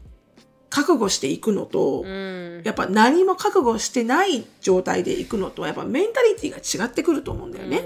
[0.69, 2.61] 覚悟していくのと、うん。
[2.63, 7.83] やっぱ何も覚悟してない状態でいくのとはやっぱメンタリティが違ってくると思うんだよね。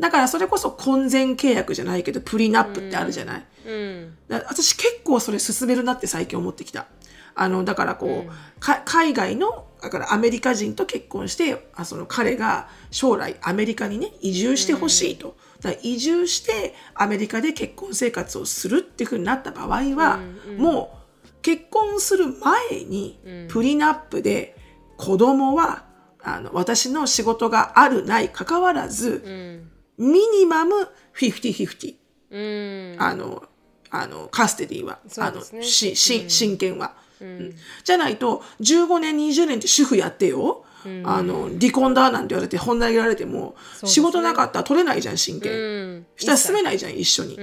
[0.00, 3.46] だからそれこそ婚前契約じゃないけどプリナップってあるじゃない？
[3.66, 4.16] うん。
[4.28, 6.86] だ私結構それ進めるなって最近思ってきた。
[7.34, 20.18] あのだからこう、か海外のだからアメリカ人と結婚してあその彼が将来アメリカにね移住してほしいと、だ移住してアメリカで結婚生活をするっていうふうになった場合は、
[20.58, 24.56] もう結婚する前にプリナップで
[24.98, 25.84] 子供は
[26.22, 31.94] あの私の仕事があるないかかわらず、うんミニマム50-50。
[32.30, 32.96] うん。
[32.98, 33.44] あの、
[33.90, 37.54] あの、カステディは、あの、し、し、親権は、うん。
[37.84, 40.64] じゃないと、15年、20年って主婦やってよ。
[41.04, 43.90] あの、離婚だなんて言われて、本投げられても、すね。
[43.90, 45.98] 仕事なかったら取れないじゃん、親う権。
[45.98, 46.06] ん。
[46.16, 47.34] したら住めないじゃん、一緒に。
[47.36, 47.42] う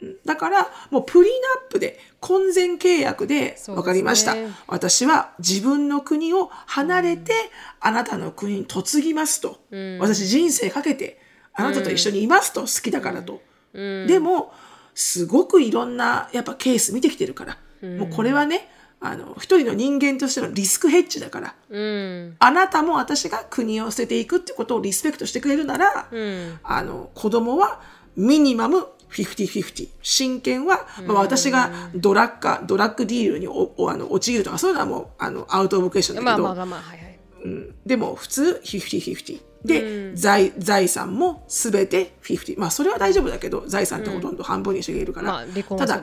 [0.00, 0.16] うん。
[0.24, 4.34] だから、もうプリナップで、婚前契約で、わかりました。
[4.66, 7.32] 私は自分の国を離れて、
[7.80, 9.58] あなたの国に嫁ぎますと。
[10.00, 11.20] 私人生かけて、
[11.54, 13.40] あなたと一緒にいますと、好きだからと。
[13.72, 14.52] でも、
[14.94, 17.58] すごくいろんな、やっぱケース見てきてるから。
[17.98, 18.68] もうこれはね、
[19.00, 21.54] あの、一人の人間としてのリスクヘッジだから。
[21.70, 27.80] うんあなたも私が国を捨てていくってことをリスペクトしてくれるなら、うんあの、子供は
[28.16, 29.88] ミニマム50-50。
[30.02, 39.53] 親権は、まあ、私がドラッカー、ドラッグディールにおおあの陥るとか、そういうのはもう、あの、アウトオブクエスチョンだけど、まあまあまあはいはいうん、でも普通50-50。
[39.64, 42.58] で、財財産もすべて50。
[42.58, 45.44] まあそれは大丈夫だけど、財産ってほとんど半分にしているから。
[45.78, 46.02] ただ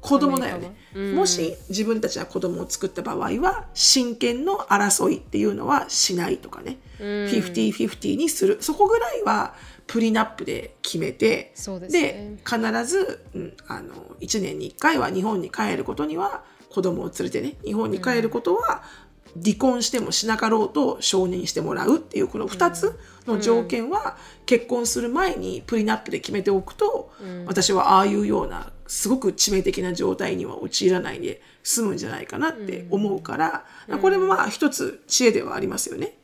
[0.00, 0.74] 子供だよね。
[1.14, 8.58] もし自分たちが子供を作った場合は親権の争いっていうのはしないとかね、50-50にする。
[8.60, 9.54] そこぐらいは
[9.88, 11.52] プリナップで決めて
[11.90, 18.82] で必ず、うん、あの1年に1回は日本に帰ることには子供を連れてね日本に帰ることは、
[19.34, 27.12] 離婚してもしなかろうと承認してもらうっていうこの2つの条件は結婚する前にプリナップで決めておくと、
[27.46, 33.64] 私はああいうようなすごく致命的な状態には陥らないで済むんじゃないかなって思うから、
[34.00, 36.14] これもまあ一つ知恵ではありますよね。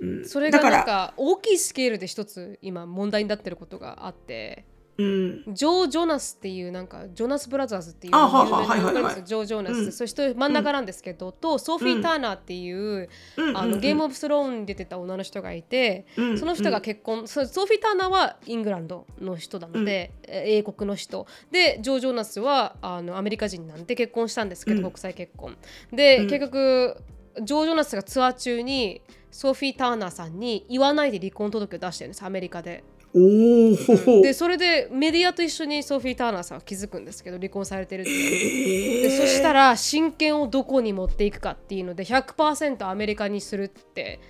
[0.00, 0.28] うん。
[0.28, 5.44] それがなんか大きいスケールで一つ今問題になってることがあってうん。
[5.48, 13.08] ジョー・ジョナスっていうなんかジョナス・ブラザーズっていうジョー・ジョナス、そして真ん中なんですけど、とソフィー・ターナーっていう、
[13.54, 21.26] あのゲーム・オブ・スローンに出てた女の人がいて、うんその人が結婚、そソフィー・ターナーはイングランドの人なので、え英国の人。
[21.50, 24.48] でジョー・ジョナスはあのアメリカ人なんで結婚したん。
[24.48, 25.56] ですけど、国際結婚。
[25.92, 26.96] で、結局
[27.42, 32.84] ジョー・ジョナスがツアー中にソフィー・ターナーさんに言わないで離婚届を出してるんですアメリカで。
[33.16, 44.20] おお、でそれでメディアと一緒にソフィー・ターナーさんは気づくんですけど離婚されてるってでそしたら親権をどこに持っていくかっていうので100%アメリカにするって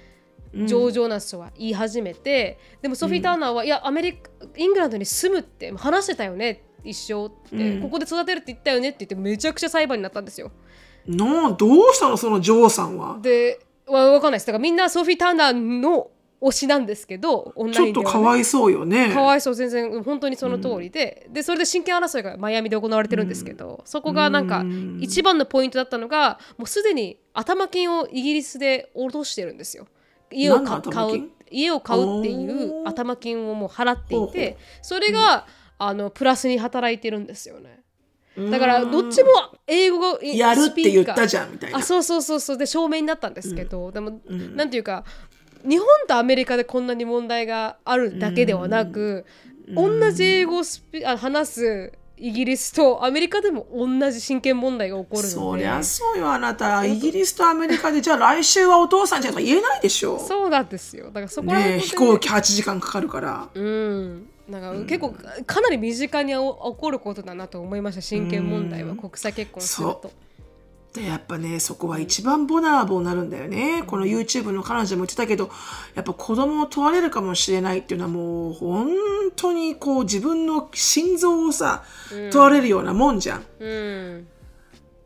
[0.55, 10.53] ジョー・ジョナスは言い始めて、でもソフィー・ターナーは、いやアメリカイングランドに住むって話してたよね一生って、ここで育てるって言ったよねって言ってめちゃくちゃ裁判になったんですよ。
[11.09, 13.19] なあどうしたのそのジョーさんは？
[13.21, 14.47] でわわかんないです。
[14.47, 16.11] だからみんなソフィー・ターナーの
[16.45, 18.13] 推しなんですけどオンラちょっとインではね。
[18.13, 19.13] かわいそうよね。
[19.15, 24.65] かわいそう全然本当にその通りで、でそれで真剣争いがマイアミで行われてるんですけど、そこがなんか
[25.01, 29.87] 一番のポイントだったのがもうすでに頭金をイギリスで落としてるんですよ。
[30.31, 35.47] 家を買う金家を買うっていう頭金をもう払っていてそれが、
[35.79, 37.81] あのプラスに働いてるんですよね。
[38.51, 39.31] だからどっちも
[39.67, 41.79] 英語がやるって言ったじゃゃんみたいな。
[41.79, 42.59] あそうそうそうそう。
[42.59, 45.05] で証明になったんですけど、でも、なんていうか
[45.65, 49.25] 日本とアメリカでこんなに問題があるだけではなく、
[49.69, 55.29] 同じ英語をスピあ話すイギリスとアメリカでも同じ真剣問題が起こるので。
[55.29, 56.85] そりゃそうよあなた。
[56.85, 60.19] イギリスとアメリカでじゃあ来週はお父さんじゃとか言えないでしょ。
[60.19, 61.07] そうなんですよ。
[61.07, 63.49] だからそこら辺飛行機8時間かかるから。
[63.53, 64.29] うん。
[64.49, 65.15] なんか結構
[65.47, 66.39] かなり身近に起
[66.77, 68.95] こることだなと思いました真剣問題は。
[68.95, 70.13] 国際結婚すると。
[70.95, 75.51] でやっぱねそこは一番ボナラボになるんだよね、この YouTube の彼女も言ってたけど
[75.97, 78.95] やっぱ子供を問われるかもしれないっていうのはもう本
[79.35, 81.83] 当にこう自分の心臓をさ
[82.31, 84.29] 問われるようなもんじゃん、うん。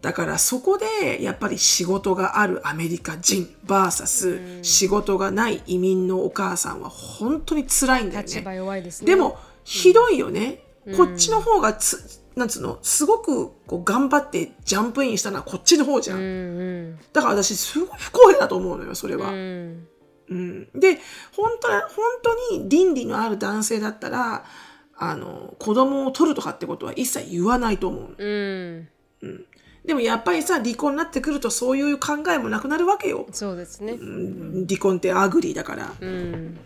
[0.03, 8.57] だからそこでやっぱり仕事があるアメリカ人 VS 仕事がない移民のお母さんは本当に辛いんだよね。
[8.57, 9.07] 弱いですね。
[9.07, 10.63] でもひどいよね。
[10.97, 16.19] こっちの方がつ、なんつうの、すごくこう頑張って jump in したのはこっちの方じゃん。
[16.19, 19.31] うんうんだから私すごい不公平だと思うのよ、それは。
[19.31, 19.89] うん
[20.31, 20.99] うん、で
[21.35, 24.45] 本当は本当に倫理のある男性だったら
[24.95, 28.15] あの子供を取るとかってことは一切言わないと思う。
[28.19, 28.89] うん
[29.89, 33.27] でもやっぱりさ離婚になってくるとそういう考えもなくなるわけよ。
[33.33, 33.95] そうですね。
[33.95, 34.67] うん。
[34.67, 35.95] 離婚って ugly だから。
[35.99, 36.59] うん。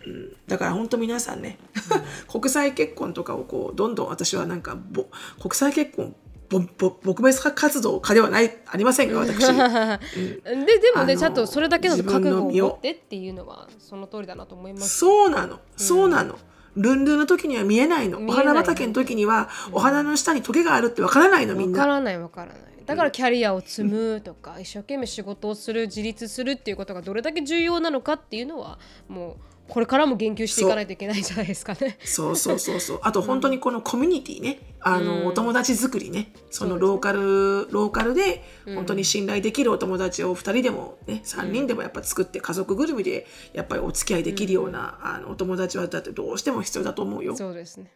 [0.45, 1.57] だから本当皆さんね、
[2.29, 5.05] 国際結婚とかをこうどんどん私はなんかぼ
[5.41, 6.13] 国際結婚
[6.49, 9.37] ぼぼ撲滅活動家ではないありませんが私。
[9.47, 14.97] ででもねちゃんとそれだけの覚悟を持ってっていうのはその通りだなと思います。
[14.99, 15.61] そうなの。
[15.77, 16.37] そうなの、
[16.75, 18.19] ルンルンの時には見えないの。
[18.27, 21.79] お花畑の時にはお花の下にトゲがあるってわからないのみんな。
[21.79, 29.35] わからないわからないだからキャリアを積むとか、一生懸命仕事をする自立するっていうことがどれだけ重要なのかっていうのはもう
[29.67, 31.97] これからも言及していかないといけないんじゃないですかね。
[32.03, 32.99] そうそうそうそう。
[33.03, 34.75] あと本当にこのコミュニティね。
[34.81, 35.25] あの、うん。
[35.27, 36.33] お友達作りね。
[36.49, 47.35] そのローカルローカルで本当に信頼できるお友達を2人でもね3人でもやっぱ作って家族ぐるみでやっぱりお付き合いできるような、あのお友達はだってどうしても必要だと思うよ。
[47.35, 47.91] そうですね。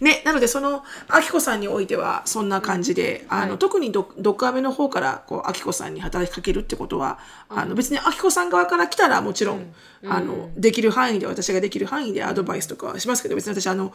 [0.00, 3.58] ね、なのでそのあきこさんにおいてはそんな感じで、あのはい。
[3.58, 13.92] 特にドドクアメの方からこうあきこさんに働きかけるってことは、あの別にあきこさん側から来たらもちろん、あのできる範囲で私ができる範囲でアドバイスとかはしますけど別に私あの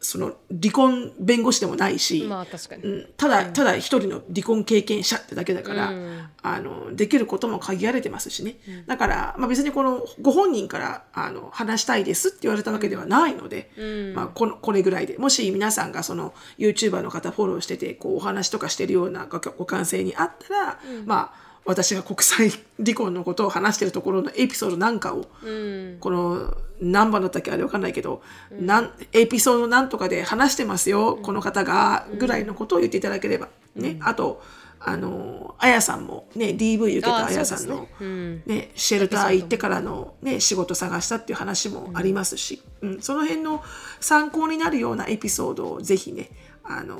[0.00, 2.82] その離婚弁護士でもないし、まあ確かに。
[2.84, 6.28] うん、ただただ一人の離婚経験者ってだけだから、うん。
[6.40, 8.56] あのできることも限られてますしね、
[8.86, 14.14] だから、まあ、別にこのご本人からあの話したいですって言われたわけではないので、うん。
[14.14, 15.18] まあ、このこれぐらいで。
[15.18, 22.50] もし皆さんがその YouTuber の方フォローしててこうお話とかしてるようなごご感性にあったら、まあ私が国際
[22.82, 25.98] 離婚のことを話してるところのエピソードなんかをうん。
[26.00, 34.42] この何番だったっけあれわかんないけど、なんエピソードなんとかで話してますよ、この方がぐらいのことを言っていただければ、ねあと
[34.80, 38.42] あのあやさんもね DV 受けたあやさんのねうん。
[38.46, 43.62] ね、シェルター行ってからの、ね、仕事探したっていう話もありますし、うんその辺の
[44.00, 46.30] 参考になるようなエピソードをぜひね
[46.64, 46.98] あの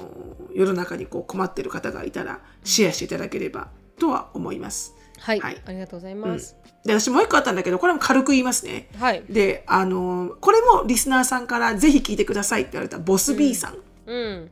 [0.52, 3.68] 世の中にこう困ってる方がいたらシェアしていただければ
[3.98, 4.94] とは思います。
[5.20, 6.56] はい、はいありがとうございます。
[6.84, 8.88] で私もう一個あったんだけどこれも軽く言いますね。
[8.98, 9.24] はい。
[9.28, 14.50] であのこれもリスナーさんからぜひ聞いてくださいって言われたボス B さん、うん。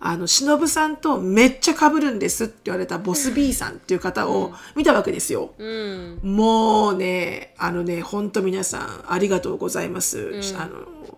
[0.00, 5.54] あの忍さんとめっちゃ被るんですって言われたボス B さんっていう方を見たわけですよ。
[5.58, 6.20] うん。
[6.22, 10.40] もうね、あのね、本当皆さんありがとうございます。
[10.56, 11.08] あの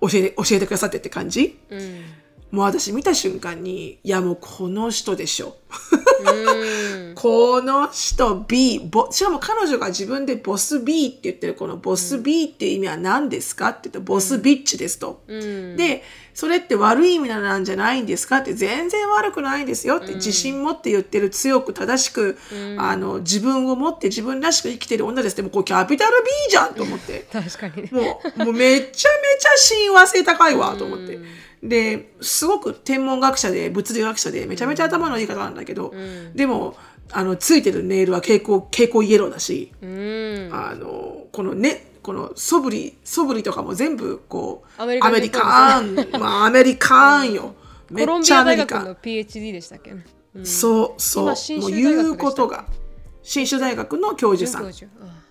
[0.00, 1.58] 教えて教えてくださってって感じ。
[2.52, 2.58] うん。
[2.58, 5.56] もう私見た瞬間に、いやもうこの人でしょ。
[6.24, 7.14] うん。
[7.16, 15.22] この人 B ボ、しかも彼女が自分でボス B って言ってるこのボス B っていう意味は何ですかって言ったらボスビッチですと。
[15.28, 15.76] うん。
[15.76, 16.02] で、
[16.34, 22.38] それって悪い意味なんじゃないんですかって全然悪くないですよって自信持って言ってる強く正しく、
[22.78, 27.88] あの自分を持って自分らしく生きてる女ですってもうこれキャピタル B じゃんと思って 確かにね。
[27.92, 29.08] もうもうめちゃめちゃ
[29.56, 31.18] 親和性高いわと思って。
[31.62, 35.94] ですごく天文学者で物理学者でめちゃめちゃ頭のいい方なんだけど、
[36.34, 36.76] でも
[37.12, 40.50] あのついてるネイルは蛍光蛍光イエローだし、うん。
[40.52, 47.54] あのこのねこの素振り素振りとかも全部こうアメリカンアメリカン、まあアメリカンよ、
[47.90, 48.82] めコロンビっちゃアア大学メリカ。
[48.82, 49.92] ンの PhD でしたっけ？
[49.92, 50.04] ね。
[50.34, 50.46] うん。
[50.46, 51.26] そうそう。
[51.60, 52.64] もう言うことが
[53.22, 54.72] 信州大学の教授さん。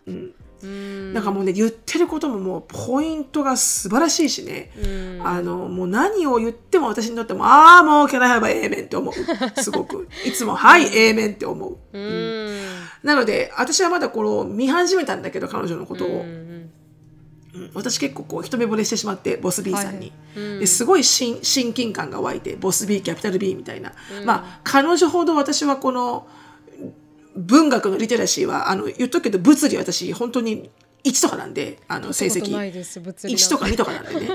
[0.07, 0.33] うん。
[0.65, 4.71] なんかもうね言ってることももうポイントが素晴らしいしね、
[5.19, 5.27] うん。
[5.27, 9.13] あのもう何を言っても私にとってもああもう Can I have a amen って思う。
[9.61, 10.07] すごく。
[10.25, 11.77] いつもはい amen って思う。
[11.91, 12.59] うん。
[13.03, 16.69] なので私はまだこの見始めたんだけど彼女のことを、うん。
[17.73, 20.59] 私結構こう一目惚れしてしまってボス B さんに、はいうん。
[20.59, 23.93] ですごい親親近感が湧いてボス B キャピタル B みたいな、
[24.25, 26.27] まあ彼女ほど私はこの
[27.35, 30.69] 文学のリテラシーはあの言っとくけど物理私本当に
[31.03, 32.51] 1とかなんであの成績。
[32.51, 33.43] ないです物理なんて。
[33.43, 34.27] 1とか2とかなんでね、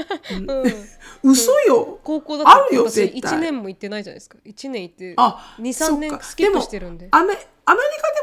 [1.22, 1.30] うん。
[1.32, 2.00] 嘘よ。
[2.02, 3.32] 高校だとあるよ私絶対。
[3.32, 4.38] 1年も行ってないじゃないですか。
[4.44, 5.96] 1年行ってあ23そっか。
[5.98, 7.06] 年スキップしてるんで。
[7.06, 7.38] もアメアメリ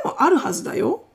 [0.04, 1.06] カでもあるはずだよ。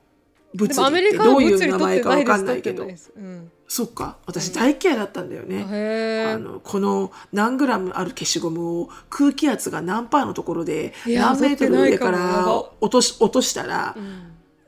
[0.55, 1.17] 物理って。
[1.17, 2.83] どういう名前かってないです分かんないけど。
[2.83, 4.17] うんそっか。
[4.25, 13.95] 私大嫌いだったんだよね、あのこの何グラムある消しゴムを空気圧が何パーのところで何メートル上からば落とし落としたら、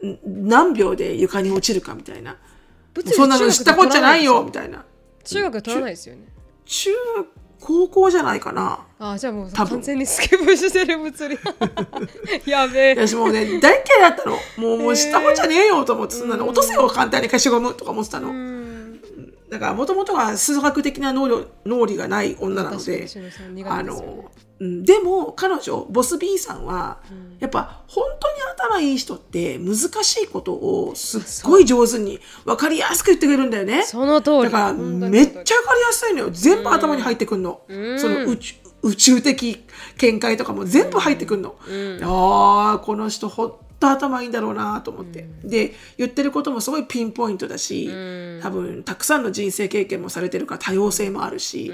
[0.03, 0.19] ん。
[0.23, 2.37] 何秒で床に落ちるかみたいな。
[3.15, 4.85] そんなの知ったこっちゃないよみ中たいな。
[5.23, 6.27] 中学で取らないですよね。
[6.65, 6.89] 中
[7.59, 8.85] 高校じゃないかな。
[8.99, 9.71] あじゃあもう多分。
[9.77, 11.39] 完全にスキップしてる物理。
[12.45, 12.95] やべえ。
[12.95, 14.37] 私もうね大嫌いだったの。
[14.57, 16.45] もうもう知ったこっちゃねえよと思ってそんなの。
[16.45, 18.60] 落とせよ簡単に消しゴムとか思ってたの、うん
[19.51, 24.31] だからもともとは数学的な能力能力がない女なので確かに篠井さん苦あの、
[24.61, 26.99] うん、でも彼女ボス B さんは、
[27.39, 33.83] やっぱ本当に頭いい人って難しいことをすっごい上手に分かりやすく言ってくれるんだよね。
[33.83, 34.43] その通り。
[34.43, 36.29] だからめっちゃ分かりやすいのよ。
[36.31, 39.65] 全部頭に入ってくんの、その宇宙宇宙的
[39.97, 41.55] 見解とかも全部入ってくんの、
[42.03, 47.89] ああこの人ほんと頭いいんだろうなと思って、で言ってることもすごいピンポイントだし、
[48.41, 51.65] 多分たくさんの人生経験もされてるから多様性もあるし、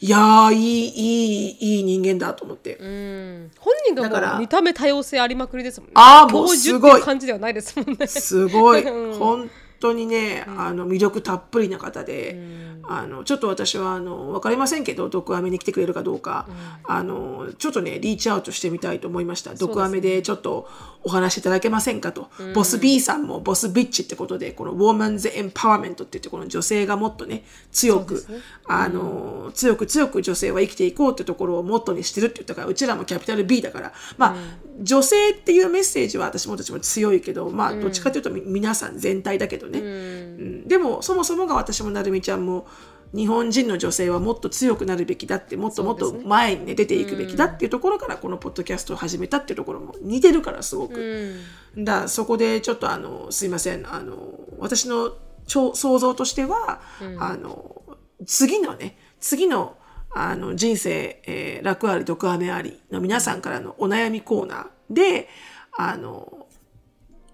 [0.00, 3.50] いやーいいいいいい人間だと思って、うん。
[3.58, 5.92] 本人がだから見た目多様性ありまくりですもんね。
[5.96, 7.02] あーもうすごい。
[7.02, 8.06] 感じではないですもんね。
[8.06, 8.84] すごい。
[9.18, 9.50] 本
[9.80, 12.38] 当にね、あの魅力たっぷりな方で、
[12.84, 16.46] あのちょっと私はあの分かりませんけど毒アメに来てくれるかどうか、
[16.84, 19.54] あのちょっとねリーチアウトしてみたいと思いました。
[19.54, 20.68] 毒アメでちょっと
[21.04, 28.24] お話しいただけませんかと、ボス B さんもボスビッチってことでこのウォーマンズエンパワーメントって言ってこの女性がもっとね強く、
[28.66, 34.36] あの強く強く女性は生きていこうってところをモットーにしてるって言ったからうちらもキャピタル B だからまあ、
[34.80, 40.68] 女性っていうメッセージは私もたちも強いけどまあどっちかというとみ皆さん全体だけどね、うん。
[40.68, 42.66] でもそもそもが私もなるみちゃんも
[43.14, 51.36] 日本人の女性はもっと強くなるべきだってもっともっと前に、ね、出ていくべきだっていうところからこのポッドキャストを始めたっていうところも似てるからすごく。
[51.76, 54.16] だからそこでちょっとあのすいませんあの
[54.58, 55.14] 私の
[55.46, 56.80] 想像としては、
[57.18, 57.82] あの
[58.26, 59.76] 次のね次の
[60.10, 65.28] あの人生、えー楽あり毒あめありの皆さんからのお悩みコーナーで
[65.76, 66.46] あの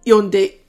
[0.04, 0.63] 呼んで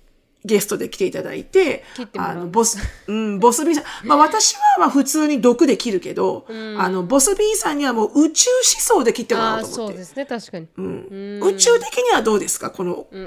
[0.46, 1.84] ゲストで来ていただいて
[2.18, 2.78] あのボス、
[3.08, 6.46] うん、ボス B さん、 まあ、私はまあ普通に毒で切るけど、
[6.78, 9.76] あのボス B さんにはもう宇宙思想で切ってもらおうと思って。
[9.76, 11.40] そうですね確かに、うん。
[11.44, 12.70] 宇宙的にはどうですか？
[12.70, 13.22] この,、この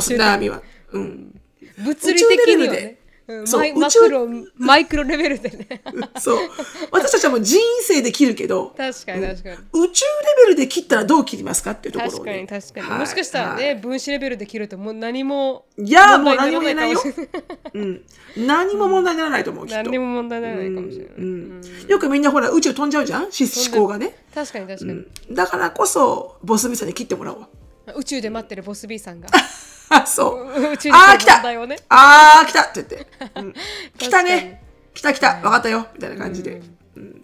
[0.00, 0.62] 悩みは。
[0.92, 1.40] うん。
[1.84, 2.99] 物理的にはね
[3.46, 5.82] そうマクロマイクロレベルでね。
[6.20, 6.36] そう。
[6.90, 13.74] 私たちはもう人生で切るけど確かに確かに、宇宙レベルで切ったらどう切りますかっていうところを、確かね、に確かに、はいもしかしたらね、はい。
[13.76, 17.00] 分子レベルで切るともう何もいやもう何もないよ。
[17.74, 18.02] うん、
[18.36, 19.76] 何も問題にならないと思う、きっと。
[19.76, 21.62] 何にも問題にならないかもしれない、うん。
[21.88, 23.22] よくみんなほら宇宙飛んじゃうじゃん？
[23.22, 25.06] 思思考がね、確かに確かに、うん。
[25.34, 27.46] だからこそボスミさんに切ってもらおう
[27.96, 29.28] 宇宙で待ってるボス B さんが。
[29.90, 30.72] あそう。
[30.72, 31.42] 宇宙あー来た。
[31.42, 31.78] 問ね。
[31.88, 32.62] あー来た。
[32.62, 33.54] って言って、うん。
[33.98, 34.62] 来たね。
[34.94, 35.40] 来た来た。
[35.40, 35.88] 分かったよ。
[35.94, 36.62] みたいな感じで、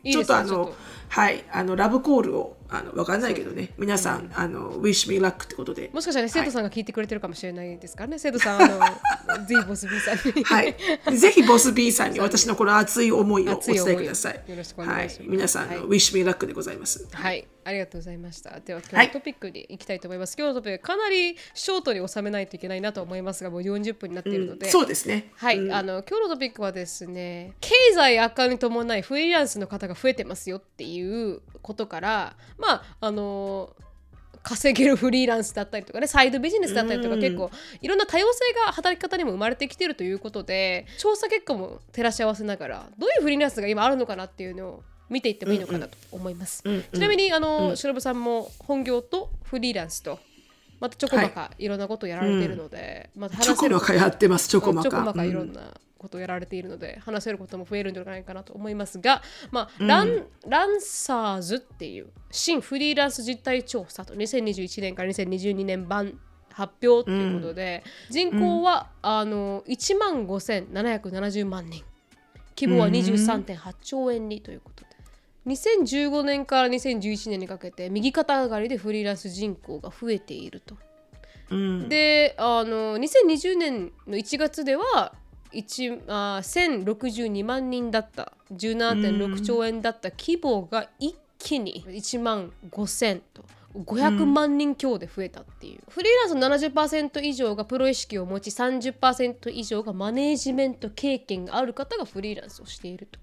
[0.05, 0.73] ちょっとあの
[1.09, 1.45] はい。
[1.53, 3.73] あのラブコールをあの分かんないけどね。
[3.79, 5.91] 皆さん、あの wish me luck ってことで。
[5.93, 8.81] もしかしたら生徒さんが聞いてくれてるかもしれないですからね、生徒さんあの
[9.47, 10.43] Z ボス B さんに。
[10.43, 10.77] はい、
[11.17, 14.43] ぜひボス B さんに私のこの熱い思いをお伝えください。
[14.49, 15.21] よろしくお願いします。
[15.21, 15.87] はい、皆さんの、はい。
[15.87, 17.07] Wish Me Luck でございます。
[17.13, 18.61] はい、ありがとうございました。
[18.61, 20.37] では今はい日のトピックに行きたいと思います。
[20.39, 25.33] 今日のトピックかなりショートに収めないといけないなと思いますが、もう40分になっているので、そうですね。
[25.35, 33.75] はい、うんあの今日のトピックはですね経済悪化に伴いフリーランスの方が増えてますよっていうことからまああの
[34.47, 37.51] 稼げるフリーランスだったりとかねサイドビジネスだったりとか、うん結構
[37.83, 46.63] いろんな多様性が働き方にも生まれてきてるということで調査結果も照らし合わせながらどういうフリーランスが今あるのかなっていうのを見ていってもいいのかなと思います。
[46.65, 50.19] うんうんちなみにあの、しのぶさんも本業とフリーランスと
[50.81, 51.67] またちょこまかい。
[51.67, 54.91] ろんなことをやられているので、またチョコマカやってます、チョコマカ。
[54.91, 55.51] ちょこまかいろうん。
[55.51, 66.19] んなことをやられているので、話せることも増えるんじゃないかなと思いますが、まあランランサーズっていう新フリーランス実態調査と2021年から2022年版
[66.53, 71.85] 発表ということで、人口は、あの1万5770万人。
[72.59, 74.86] 規模は23.8兆円にということで。
[75.47, 80.77] 2015年から2011年にかけて右肩上がりでフリーランス人口が増えていると。
[81.51, 85.15] うんであの2020年の1月では
[85.53, 93.45] 1あ1062万人だった17.6兆円だった規模が一気に1万5000と
[93.85, 103.21] 500万人強で増えたっていう、フリーランスの70%以上がプロ意識を持ち30%以上がマネージメント経験がある方がフリーランスをしていると。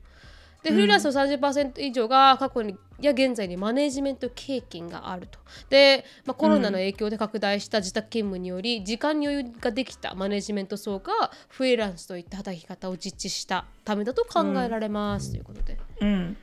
[0.63, 5.39] でフリーランスの30%以上が過去にや現在にマネージメント経験があると。
[5.69, 15.77] で、まあ、コロナの影響で拡大した自宅勤務により、時間に余裕ができたマネージメント層がフリーランスといった働き方を実地したためだと考えられます、ということで。
[15.99, 16.37] うん。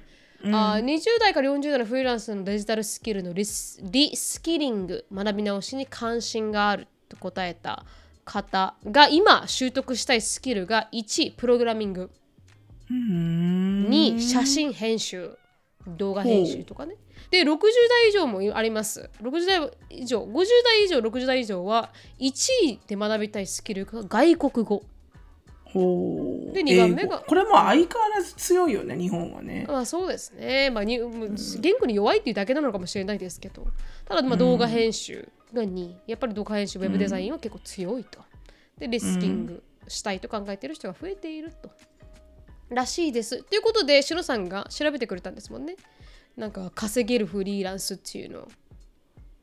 [0.44, 7.84] あー20代から40代のフリーランスのデジタルスキルのリスリスキリング学び直しに関心があると答えた
[8.24, 12.10] 方が今習得したいスキルが1プログラミング
[12.90, 15.36] 2写真編集
[15.86, 16.96] 動画編集とかね。
[17.30, 19.08] で60代以上もあります。
[19.22, 22.32] 60代以上50代以上60代以上は1
[22.64, 24.82] 位で学びたいスキルが外国語。
[26.52, 27.86] で二番目がこれも相変わ
[28.16, 29.64] らず強いよね日本はね。
[29.68, 33.68] まあそうですね、まあ、に言語に弱いっていうだけなのかもしれないですけど。
[34.04, 38.18] ただまあ動画編集が2やっぱり動画編集ウェブデザインは結構強いと。
[38.78, 41.70] でリスキングしたいと考えてる人が増えていると
[42.70, 43.42] らしいです。
[43.42, 45.76] ということでシロさんが調べてくれたんですもんね。
[46.36, 48.48] なんか稼げるフリーランスっていうのを。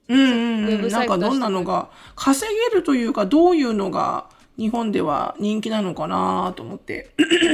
[0.09, 7.11] うんうんうん、なんかどんなのが稼げるというかどういうのが日本では人気なのかなと思って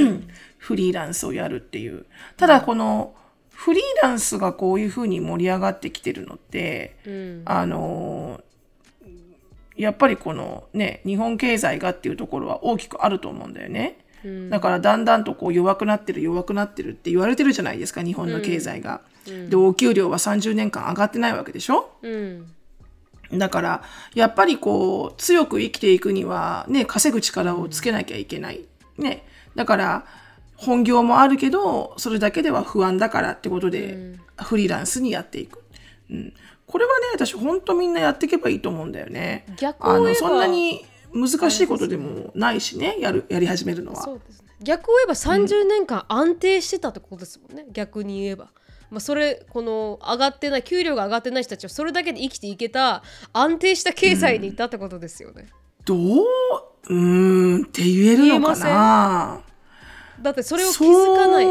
[0.59, 2.05] フリーランスをやるっていう。
[2.38, 3.15] ただこの
[3.49, 7.41] フリーランスがこういうふうに盛り上がってきてるのって、うん。
[7.45, 8.41] あの
[9.76, 14.03] やっぱりこのね日本経済がっていうところは大きくあると思うんだよね。
[14.24, 19.01] うんだからだんだんとこう弱くなってる弱くなってるって言われてるじゃないですか日本の経済が。
[19.49, 21.91] でお給料は30年間上がってないわけでしょ？
[22.01, 22.53] うん
[23.32, 28.65] だからやっぱりこう強く生きていくにはね稼ぐ力をつけなきゃいけない。
[28.97, 30.05] ね、だから
[30.55, 35.63] 本業もあるけどそれだけでは不安だからってことで、フリーランスにやっていく。
[36.11, 36.34] うん、
[36.67, 39.45] これはね私本当みんなやっていけばいいと思うんだよね。
[39.49, 44.05] あ逆を言えばのそんなに難しいことでもないしねやるやり始めるのは。
[44.07, 44.14] ね。
[44.61, 48.49] 逆を言えば30年間安定してたってことですもんね、逆に言えば。
[48.89, 53.03] まあ、それこの上がってない給料が上がってない人たちはそれだけで生きていけた
[53.34, 55.47] 安定した経済にいたってことですよね、
[55.84, 55.97] どう
[56.89, 59.41] うーんって言えるのかな。
[60.22, 61.47] だってそれを気づかない。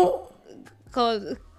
[0.91, 1.19] か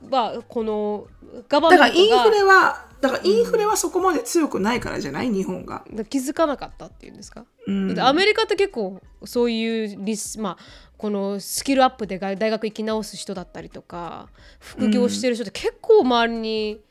[0.09, 1.07] はこの
[1.49, 2.23] ガバだメントが。
[2.23, 5.31] からインフレはだからインフレはそこまで強くないからじゃない？
[5.31, 5.83] 日本が。
[6.09, 7.99] 気づかなかったっていうんですか、うん。
[7.99, 10.63] アメリカって結構そういうリスまあ
[10.97, 16.81] このスキルアップでが大学行き直す人だったりとか副業してる人って結構周りに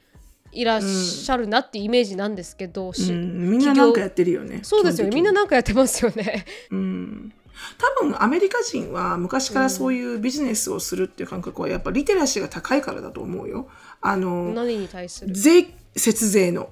[0.53, 3.51] いらっしゃるなっていうイメージなんですけど、しうん。
[3.51, 4.61] みんななんかやってるよね。
[4.63, 5.15] そうですよね。
[5.15, 6.45] みんななんかやってますよね。
[6.71, 7.33] うん。
[7.79, 13.69] 多分アメリカ人は昔からそういうビジネスをするっていう感覚はやっぱリテラシーが高いからだと思うよ。
[14.01, 15.35] あの何に対する？
[15.35, 16.71] 税節税の,、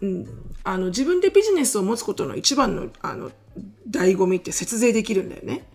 [0.00, 0.26] うん、
[0.64, 3.30] あの自分でビジネスを持つことの一番のあの
[3.90, 5.66] 醍醐味って節税できるんだよね。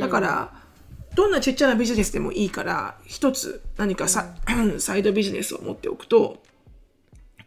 [0.00, 0.52] だから
[1.14, 4.34] どんなちっちゃなビジネスでもいいから一つ何かさ、
[4.78, 6.42] サイドビジネスを持っておくと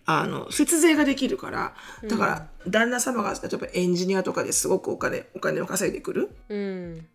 [0.05, 1.73] あの節税ができるから
[2.07, 6.29] だから旦那様が例えばエンジニアとかですごくお金お金を稼いでくる。
[6.49, 7.07] うん。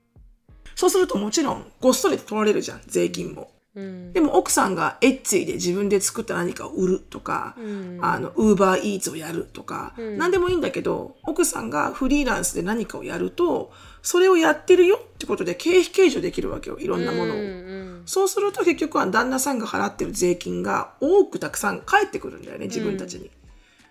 [0.75, 3.51] そうするともちろんごっそり取られるじゃん税金も。
[3.75, 4.12] うん。
[4.12, 7.99] でも奥さんがエッツィで自分で作った何かを売るとか、ん。
[8.03, 17.37] あの、ウーバーイーツをやるとか、何でもいいんだけど、奥さんがフリーランスで何かをやると、それをやってるよってことで経費計上できるわけよ、いろんなものを。
[17.37, 23.31] うんそうすると結局は旦那さんが払ってる税金が多くたくさん返ってくるんだよね、自分たちに。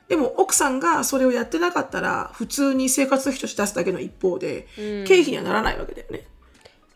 [0.08, 6.28] でも奥さんがそれをやってなかったら、普通に生活費として出すだけの一方で、経費にはならないわけだよね。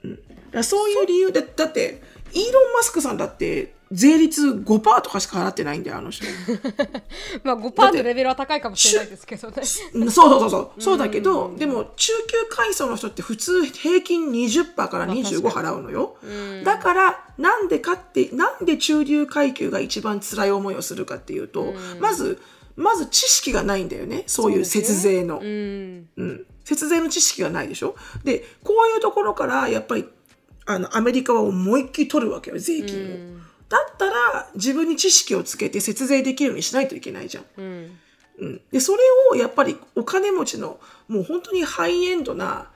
[0.03, 2.01] うん、だからそういう理由で、だって、
[2.33, 6.25] イーロン・マスクさんだって、税率5%とかしか払ってないんだよ、あの人。
[7.43, 9.55] まあ5%のレベルは高いかもしれないですけどね。
[9.93, 10.81] うんそうそうそうそう。
[10.81, 16.17] そうだけど、でも中級階層の人って普通平均20%から25払うのよ。
[16.63, 22.39] だから、なんでかって、なんで中流階級が一番辛い思いをするかっていうと、まず、
[22.75, 24.23] まず知識がないんだよね。
[24.25, 25.39] そういう節税の。
[25.39, 26.45] うんうん。
[26.63, 27.95] 節税の知識がないでしょ？
[28.23, 30.05] で、こういうところから、やっぱり、
[30.65, 33.43] あの、アメリカは思いっきり取るわけよ、税金を。
[33.69, 37.45] だったら、自分に知識をつけて節税できるようにしないといけないじゃん。
[37.57, 37.99] うん。
[38.39, 38.99] うん、でそれ
[39.31, 42.67] をやっぱりお金持ちのもう本当にハイエンドな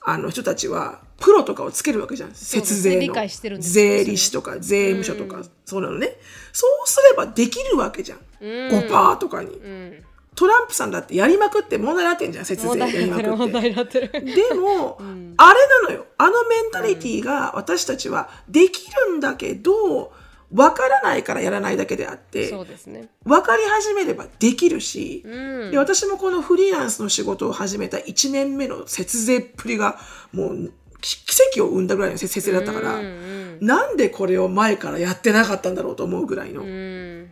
[0.00, 2.34] あの人たちはプロとかをつけるわけじゃん。
[2.34, 3.00] 節税の。
[3.00, 3.98] 理解してるんですよ。
[3.98, 6.16] 税理士とか税務署とか、そうなのね。
[6.52, 10.04] そうすればできるわけじゃん、5%とかに、うん
[10.34, 13.70] トランプさんだってやりまくって問題になってんじゃん節問税やりまくって。
[13.82, 14.24] ってる。
[14.24, 14.98] でも、
[15.36, 16.06] あれなのよ。
[16.16, 20.12] あのメンタリティーが私たちはできるんだけど
[20.52, 23.08] わからないからやらないだけであってそうですね。
[23.24, 25.70] 分かり始めればできるし、うん。
[25.70, 29.98] で私もこのフリーランスの仕事を始めた1年目の節税っぷりが
[30.32, 33.58] もうき奇跡を生んだぐらいの節税だったから、うん。
[33.60, 37.30] なんでこれを前からやってなかったんだろうと思うぐらいの、うん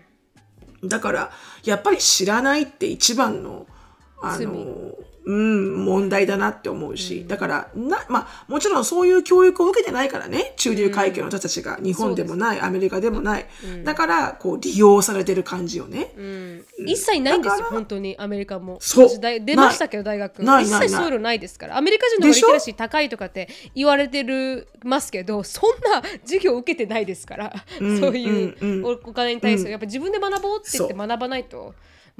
[0.85, 1.31] だから
[1.65, 3.67] やっぱり知らないって一番の
[4.23, 4.95] あの、
[5.25, 13.47] うん、問題だなって思うし、だからな、まあ、もちろんそういう教育を受けてないからね中流階級の人たちが日本でもない、アメリカでもない、
[13.85, 16.15] だからこう利用されてる感じよね。
[16.17, 16.67] うん。
[16.87, 18.79] 一切ないんですよ本当にアメリカも。
[18.81, 19.09] そう。
[19.21, 20.43] 出ましたけど大学。
[20.43, 21.77] 一切そういうのないですから。
[21.77, 31.75] アメリカ人のリテラシー高いとかって言われてるますけどそんな授業受けてないですから、そういうおお金に対する、やっぱ自分で学ぼうって言って学ばないと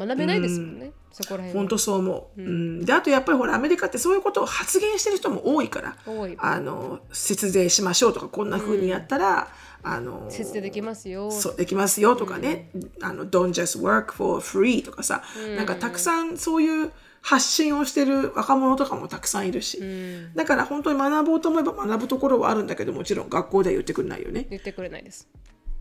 [0.07, 1.55] 学べないですもんね、そこら辺は。
[1.55, 2.85] 本当そう思う、うん。
[2.85, 6.37] であとやっぱりほらアメリカってそういうことを発言してる人も多いから多い。
[6.39, 9.49] あの節税しましょうとかこんな風にやったら、
[9.83, 11.31] あの節税できますよ。
[11.31, 12.71] そうできますよとかね、
[13.03, 15.23] あの Don't just work for free とかさ、
[15.57, 16.93] なんかたくさんそういう
[17.23, 19.83] 発信をしてる若者とかもたくさんいるし、
[20.35, 24.47] だから本当に学ぼうと思えば学ぶところはあるんだけどもちろん学校では言ってくれないよね。
[24.49, 25.29] 言ってくれないです。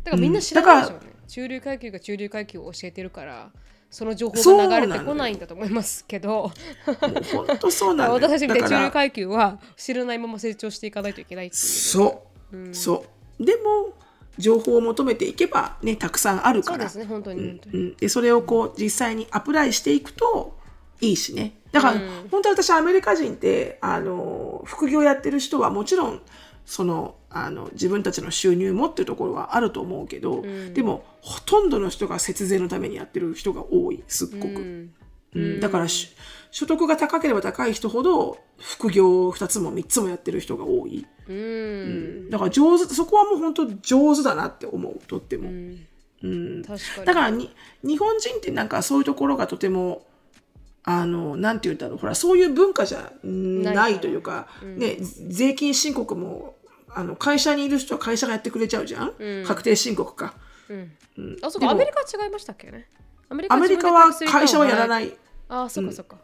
[0.04, 3.52] だからみんな知らないでしょうね、中流階級が中流階級を教えてるから
[3.90, 6.52] その情報が流れてこないんだと思いますけど。
[6.86, 11.62] 本当そうなん私たちみたい中流階級は知らないまま成長していかないといけないっていう。
[11.62, 13.06] そう、そ
[13.40, 13.46] う。
[13.46, 13.94] でも
[14.38, 16.90] 情報を求めていけばねたくさんあるから。
[16.90, 20.58] そうですね本当に本当に、うん、でそれをこう実際にアプライしていくと
[21.02, 21.60] いいしね。
[21.72, 22.00] だから、
[22.32, 26.22] 本当に私アメリカ人ってあの副業やってる人はもちろん
[26.70, 30.44] そのあの自分たちの収入もっていうところはあると思うけど、
[30.76, 34.88] でもほとんどの人が節税のためにやってる人が多いすっごく、
[35.34, 35.60] うん。
[35.62, 36.16] だからし
[36.52, 42.30] 所得が高ければ高い人ほど副業を2つも3つもやってる人が多い、うん。
[42.30, 45.50] だから上手そこはもう本当上手だなって思うとっても。
[46.22, 47.06] 確かに。
[47.08, 47.52] だからに
[47.84, 50.06] 日本人ってなんかそういうところがとても
[50.84, 51.98] あのなんて言うんだろう。
[51.98, 54.16] ほらそういう文化じゃないないとい。
[54.16, 56.59] うか、ね、税金申告も
[56.96, 59.14] あの会社にいる人は会社がやってくれちゃうじゃん、
[59.46, 60.34] 確定申告か。
[61.44, 62.88] あそうかアメリカは違いましたっけね？
[63.30, 65.14] アメリカは会社はやらない、
[65.48, 66.18] ああそっかそっか、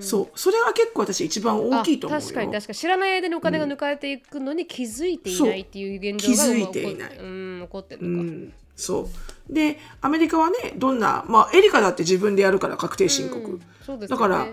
[0.00, 0.38] そう。
[0.38, 2.52] それが結構私一番大きいと思う確かに。
[2.52, 7.16] 確かに知らない間にお金が抜かれていくのに気づいていないっていう現状がそう気づいていない。
[7.16, 8.52] うん起こってるうのか、ん。
[8.76, 9.08] そ
[9.50, 9.52] う。
[9.52, 14.22] でアメリカはねどんなまあエリカだって自分でやるから確定申告、そうですよね。
[14.22, 14.46] だから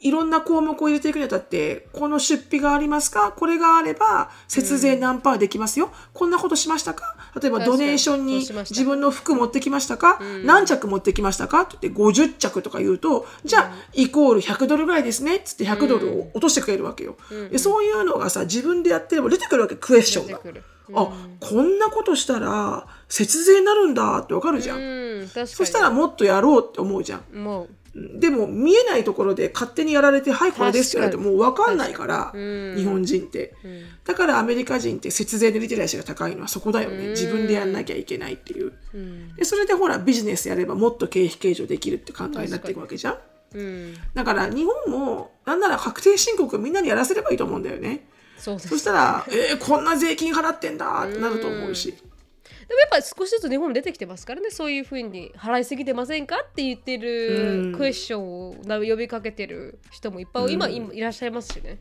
[0.00, 3.32] いろんな項目を入れていくにあたってこの出費がありますか？
[3.32, 7.16] これがあれば節税何パーできますよ、こんなことしましたか？
[7.40, 11.62] 例えばドネーションに自分の服持ってきましたか、何着持ってきましたか？
[11.62, 15.36] って言って50着とか言うとじゃあイコール100ドルぐらいですね。
[15.36, 17.16] っつって100ドルを落としてくれるわけよ、
[17.50, 20.40] でそういうのがさ自分でやってれば出てくるわけクエスチョンが。
[20.94, 21.08] あ
[21.40, 27.42] こんなことしたら節税になるんだってわかるじゃん、そしたらもっとやろうって思うじゃん。
[27.42, 33.54] もうでも見えないところで勝手にやられて「はいこれです」って言われてもう分かんないから日本人って、
[34.04, 37.08] だからアメリカ人って節税でリテラシーが高いのはそこだよね。
[37.08, 38.72] 自分でやんなきゃいけないっていう、
[39.36, 43.18] でそれでほらビジネスやればもっと経費計上できるって考えになっていくわけじゃん。
[43.54, 43.94] うん。
[44.14, 48.06] だから日本もなんなら確定申告みんなにやらせればいいと思うんだよね。
[48.38, 51.94] そしたら「えー、こんな税金払ってんだ」ってなると思うし、
[52.68, 54.50] でもやっぱり少しずつ日本出てきてますからね。
[54.50, 61.78] そういうふうに払いすぎてませんかって言ってるクエスチョンをな呼びかけてる人もいっぱい今,、今いらっしゃいますしね。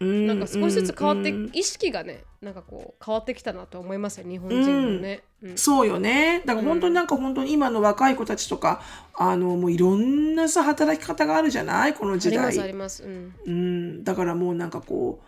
[0.00, 5.58] なんか少しずつ変わって、意識がねなんかこう変わってきたなと思いますよ日本人のね、うん。
[5.58, 6.40] そうよね。
[6.46, 8.80] だから本当になんか本当に今の若い子たちとか、
[9.14, 11.94] あのもういろんなさ働き方があるじゃない？
[11.94, 12.68] この時ありますあ代。
[12.68, 15.24] ります、うん、うん、だからもうなんかこう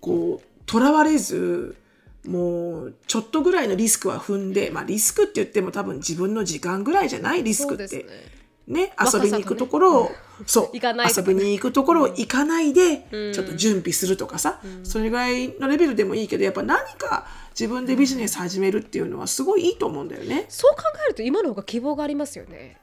[0.00, 1.74] こうとらわれず。
[2.26, 8.04] もうちょっとぐらいのリスクは踏んで、まあ、リスクって言っても多分自分の時間ぐらいじゃないリスクってね。
[8.68, 10.10] ね遊びに行くところを、
[10.46, 17.26] そう行かないとか遊びに行くところを行かないで、ちょっと準備するとかさ、それぐらいのレベルでもいいけどやっぱ何か
[17.58, 20.46] 自分でビジネス始めるっていうのはすごいいいと思うんだよね。
[20.48, 22.78] そう考えると今の方が希望がありますよね。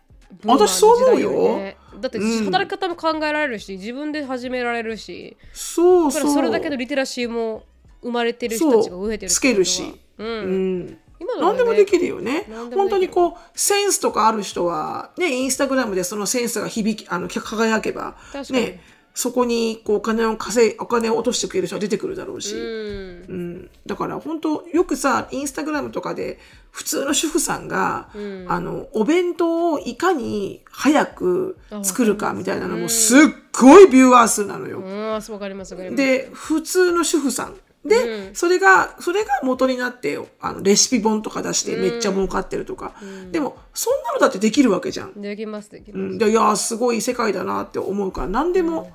[0.45, 1.73] 私そう思うよ。
[1.99, 5.37] だって働き方も考えられるし、自分で始められるし。
[5.53, 7.63] そうそれだけのリテラシーも
[8.01, 10.27] 生まれてる人たちが増えてるつけるし、うん。
[10.27, 12.45] うん、今ね何でもできるよね。
[12.73, 18.15] 本当にこうセンスとかある人はねインスタグラムでそのセンスが響きあの輝けば
[18.51, 18.81] ね
[19.13, 22.61] そこにこうお金を稼いお金を落としてくれる人が出てくるだろうし、うん。
[22.61, 26.39] うん、だから本当よくさインスタグラムとかで
[26.71, 28.09] 普通の主婦さんが、
[28.47, 33.19] あのお弁当をいかに早く作るかみたいなのもすっ
[33.51, 34.79] ごいビューアー数なのよ。
[34.79, 35.97] うんそうわかりますわかります。
[35.97, 42.93] で普通の主婦さんで、それがそれが元になってあのレシピ本とか出してめっちゃ儲かってるとか、
[43.31, 45.21] でもそんなのだってできるわけじゃん。
[45.21, 48.91] できますできうます、ん、でいやすごい世界だなって思うから何でも、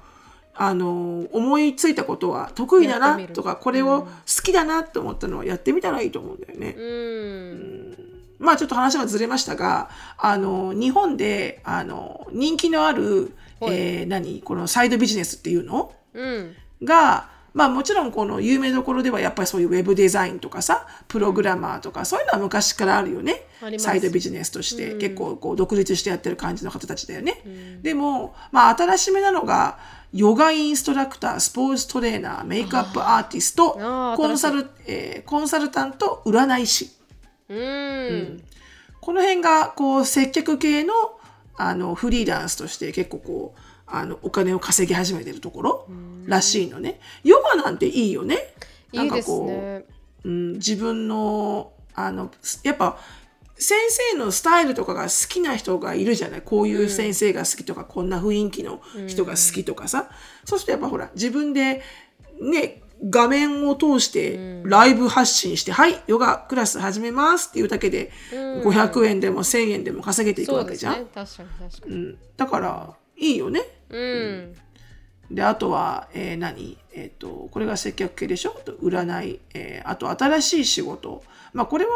[0.55, 4.09] あの思いついたことは得意だなとかこれを好
[4.43, 6.77] きだなって思ったのはやってみたらいいと思うんだよね。
[6.79, 7.97] うん。
[8.39, 13.33] まあちょっと話がずれましたがあの日本であの人気のある、
[13.63, 14.43] えー何？
[14.43, 15.93] このサイドビジネスっていうの？
[16.13, 16.55] うん。
[16.83, 23.77] が、まあもちろんこの有名どころではやっぱりそういうウェブデザインとかさ、プログラマーとかそういうのは昔からあるよねあり。
[23.77, 27.79] ますサイドビジネスとして、結構こう独立してやってる感じの方たちだよね。
[27.83, 29.79] でも、まあ新しめなのが、
[30.13, 33.73] ヨガインストラクター、スポーツトレーナー、メイクアップアーティスト
[34.17, 36.91] コンサル、えーコンサルタント、占い師。
[37.49, 38.43] うん
[39.01, 40.93] この辺がこう接客系の
[41.57, 43.61] あのフリーランスとして結構こう
[43.99, 45.89] あのお金を稼ぎ始めてるところ
[46.27, 47.01] らしいのね。
[47.23, 48.39] ヨガなんていいよね。
[48.93, 49.85] ないんかいですこう、ね。
[50.25, 52.31] うん、自分のあの
[52.63, 52.99] やっぱ
[53.57, 53.79] 先
[54.13, 56.43] 生のスタイルとかが好きな人がいるじゃない。
[56.43, 60.11] こういう先生が好きとか、こんな雰囲気の人が好きとかさ、
[60.45, 61.83] そうするとやっぱほら自分で
[62.41, 71.05] ね画面を通してライブ発信して「はいヨガクラス始めます」っていうだけで500円でも1000円でも稼げていくわけじゃん。
[71.05, 71.47] ですね。
[71.47, 71.95] 確かに確かに。
[71.95, 73.63] うん、だからいいよね。
[73.91, 74.55] うん。
[75.31, 76.79] で、あとは、えー何？
[76.93, 78.55] えっ、と、これが接客系でしょ？
[78.83, 81.23] 占い、えーあと新しい仕事。
[81.53, 81.91] まあ、これは、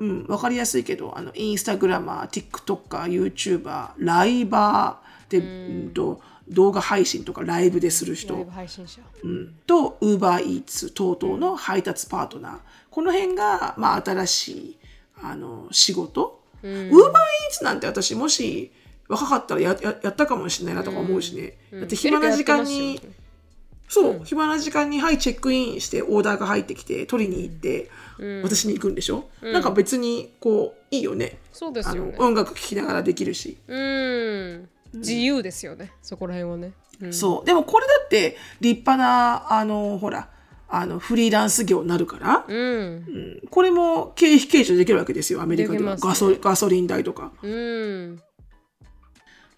[0.00, 5.90] うん、わかりやすいけど、あの、インスタグラマー、TikToker、YouTuber、ライバーで、うん。
[5.94, 8.34] と、動画配信とかライブでする人。
[8.34, 9.54] うん。
[9.64, 12.58] と UberEats 等々の配達パートナー。
[12.90, 14.78] この辺が、まあ、新しい
[15.22, 16.42] あの仕事。
[16.62, 18.72] UberEats なんて私もし
[19.12, 23.00] 若かったらやややったかもしれないなとか思うしね、だって暇な時間に、
[23.88, 27.90] そう、暇な時間にはいチェックインしてオーダーが入ってきて取りに行って、
[28.42, 31.38] 私に行くんでしょ、なんか別にこういいよね。
[31.52, 32.12] そうですあよね。
[32.12, 34.68] の音楽聴きながらできるし、うん。
[34.94, 35.92] 自由ですよね。
[36.02, 36.72] そこら辺はね。
[37.02, 37.12] うん。
[37.12, 37.46] そう。
[37.46, 40.30] でもこれだって立派なあのほら
[40.68, 43.40] あのフリーランス業になるから、うん。
[43.50, 46.30] これも経費計上できるわけですよアメリカでは、できますね。
[46.30, 47.32] ガソガソリン代とか。
[47.42, 48.22] うん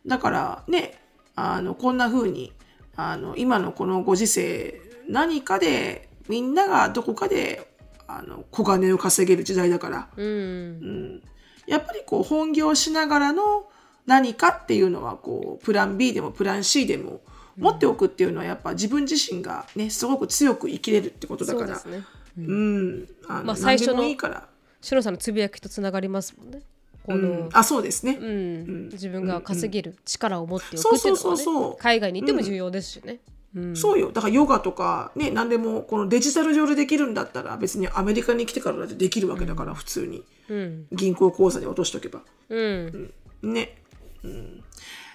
[0.07, 0.99] だからね
[1.35, 2.53] あのこんな風に
[2.97, 7.69] あの今のこのご時世何かでみんながどこかで
[8.07, 11.23] あの小金を稼げる時代だから、うん。
[11.67, 13.67] やっぱりこう本業しながらの
[14.07, 17.23] 何かっていうのはこうプラン B でもプラン C でも
[17.57, 21.77] 持っておくっていうのはやっぱ自分自身がねすごく強く生きれるってことだから。
[21.77, 22.07] そうですね。
[22.39, 23.09] うん。
[23.29, 24.49] あの、まあ最初のいいから。
[24.81, 26.61] シロさんのつぶやきとつながりますもんね
[27.05, 28.89] この、うん、あそうですね、うん。
[28.89, 33.21] 自分が稼げる力を持っておそうそうくっていうのはそうそうね海外に行っても重要ですしね。
[33.55, 33.77] うん。
[33.77, 34.11] そうよ。
[34.11, 40.25] だからヨガとかね何でもこのデジタル上でできるんだったら別にアメリカに来てからだってできるわけだから、普通に。
[40.49, 40.87] うん。
[40.93, 42.21] 銀行口座に落としとけば。
[42.49, 43.13] うん。
[43.45, 43.77] ね、
[44.23, 44.65] うん、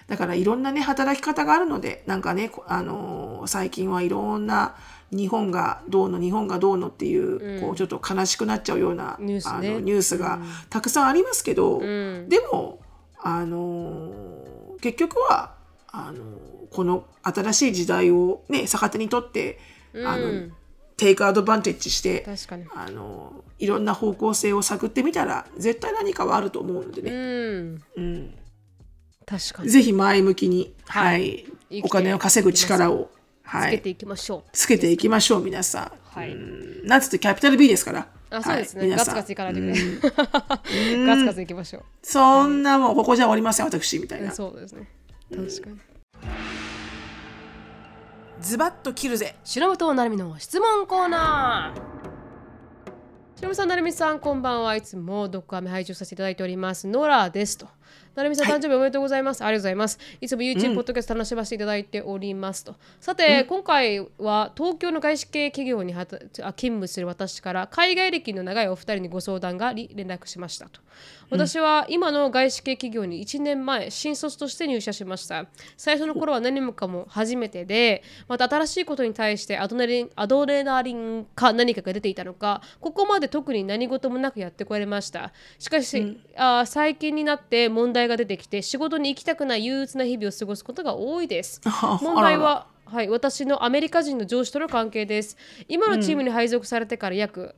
[0.06, 4.76] だからいろんなね働き方があるのでなんかねこあのー最近はいろんな
[5.12, 9.70] 日本がどうの日本がどうのっていう,、こうちょっと悲しくなっちゃうようなニュースね。
[9.70, 10.38] あのニュースが
[10.68, 12.28] たくさんありますけど、ん。
[12.28, 12.80] でも
[13.18, 15.54] あのー結局は
[15.88, 16.20] あのー
[16.70, 19.58] この新しい時代をね逆手にとって、
[19.94, 20.52] あのうん
[20.96, 22.24] テイクアドバンテッジして。
[22.74, 27.82] あのいろんな方向性を探ってみたら絶対何かはあると思うのでうね、ん。
[27.96, 28.34] うん、
[29.26, 29.68] 確かに。
[29.70, 31.46] ぜひ前向きに、ははい。
[31.70, 33.10] いお金を稼ぐ力を、
[33.50, 34.50] はい、つけていきましょう。
[34.52, 35.92] つけていきましょう皆さん。
[36.04, 38.06] はいうんなんつってキャピタル B ですから。
[38.30, 39.76] あそうですね、はいガツガツいかないといけない。
[41.04, 41.82] ガツガツいきましょう。
[42.00, 44.30] そんなもうここじゃ終わりません私みたいな。
[44.30, 44.88] そうですね。
[45.30, 45.78] 確かに。
[48.40, 49.34] ズバッと切るぜ。
[49.42, 51.80] 白本なるみの質問コーナー
[53.34, 56.86] 白本さん、なるみさん、こんばんはいつもドッグアメ配信させていただいております。
[56.86, 57.66] ノラですと。
[58.14, 59.44] なるみさん、誕生日おめでとうございます。
[59.44, 59.98] ありがとうございます。
[60.20, 62.74] いつも YouTube、ポッドキャスト楽しませていただいておりますと。
[63.00, 66.20] さて、今回は東京の外資系企業にはたあ
[66.52, 70.80] 勤務する私から海外歴の長いお二人にご相談が連絡しましたと。
[71.30, 91.60] 私は今の外資系企業に1年前新卒として入社しました最初の頃は何もかも初めてでまた新しいことに対してアドレリンアドレナリンか何かが出ていたのかここまで特に何事もなくやってこられましたしかし、あー最近になって問題が出てきて仕事に行きたくない憂鬱な日々を過ごすことが多いです
[92.00, 95.36] 問題ははい、私のアメリカ人の上司との関係です。
[95.68, 97.54] 今のチームに配属されてから約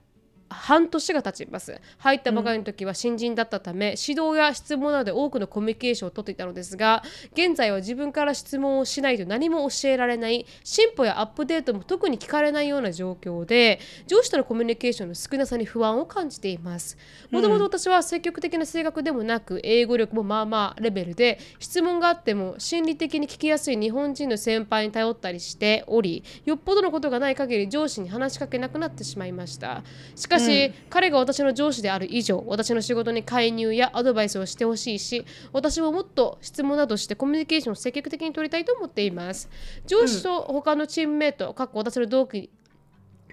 [0.52, 1.80] 半年が経ちます。
[1.98, 16.96] 入ったばかりの時は新人だったため、指導や質問などで多くのコミュニケーションをとっていたのですが現在は自分から質問をしないと何も教えられない進歩やアップデートも特に聞かれないような状況で上司とのコミュニケーションの少なさに不安を感じています。
[17.30, 29.82] もともと私は積極的な性格でもなく英語力もまあまあレベルで質問があっても心理的に聞きやすい日本人の先輩に頼ったりしておりよっぽどのことがない限り上司に話しかけなくなってしまいました。
[30.14, 39.48] しかし、彼が私の上司である以上私の仕事に介入やアドバイスをしてほしいし私ももっと質問などしてコミュニケーションを積極的に取りたいと思っています。
[39.86, 42.50] 上司と他のチームメイト、かっこ私の同期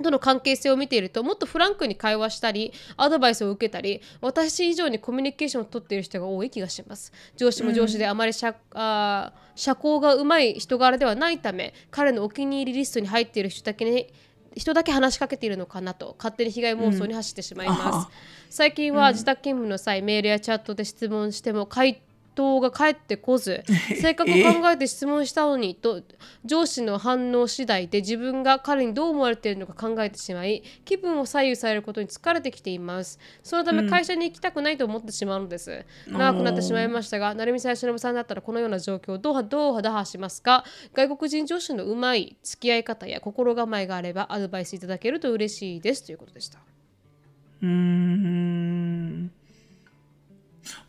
[0.04, 7.12] との関係性を見ているともっとフランクに会話したりアドバイスを受けたり私以上にコミュニケーションを取っている人が多い気がします。
[7.36, 14.08] 上司も上司であまり社,、あー社交がうまい人柄ではないため彼のお気に入りリストに入っている人だけに
[14.60, 18.10] 人だけ話しかけているのかなと勝手に被害妄想に走ってしまいます、あは。
[18.50, 22.02] 最近は自宅勤務の際、メールやチャットで質問しても回
[22.40, 23.66] 答答が返ってこず
[24.02, 26.02] 性格を考えて質問したのにと
[26.46, 33.20] 上司の反応次第で自分が彼にどう思われているのか考えてしまい気分を左右されることに疲れてきています。
[33.44, 40.64] そのため会社に行きたくないと思ってしまうのです、長くなってしまいましたが成美さんや忍さんだったらこのような状況をどうどう打破しますか？
[40.94, 46.06] 外国人上司のうまい付き合い方や心構えがあればアドバイスいただけると嬉しいです。
[46.06, 46.60] ということでした。
[47.62, 49.32] うーん。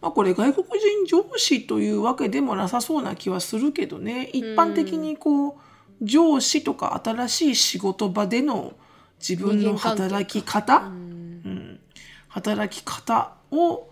[0.00, 4.30] まあこれ外国人上司というわけでもなさそうな気はするけどね。
[4.32, 5.54] 一般的にこう、
[6.02, 8.74] 上司とか新しい仕事場での
[9.18, 11.80] 自分の働き方、うん。
[12.28, 13.88] 働き方を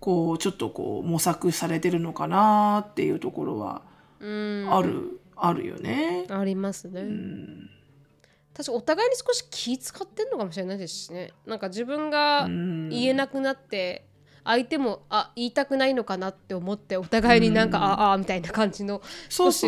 [0.00, 3.82] こうちょっとこう模索されてるのかなっていうところは
[4.20, 4.68] うん。
[4.70, 6.26] ある、あるよね。
[6.28, 7.02] ありますね、
[8.54, 11.32] 確かお互いに少し気使ってんのかもしれないですしね。
[11.46, 14.05] なんか自分が言えなくなって
[14.46, 19.66] 相手もあ言いたくないのかなって思ってお互いになんか、ああみたいな感じの少し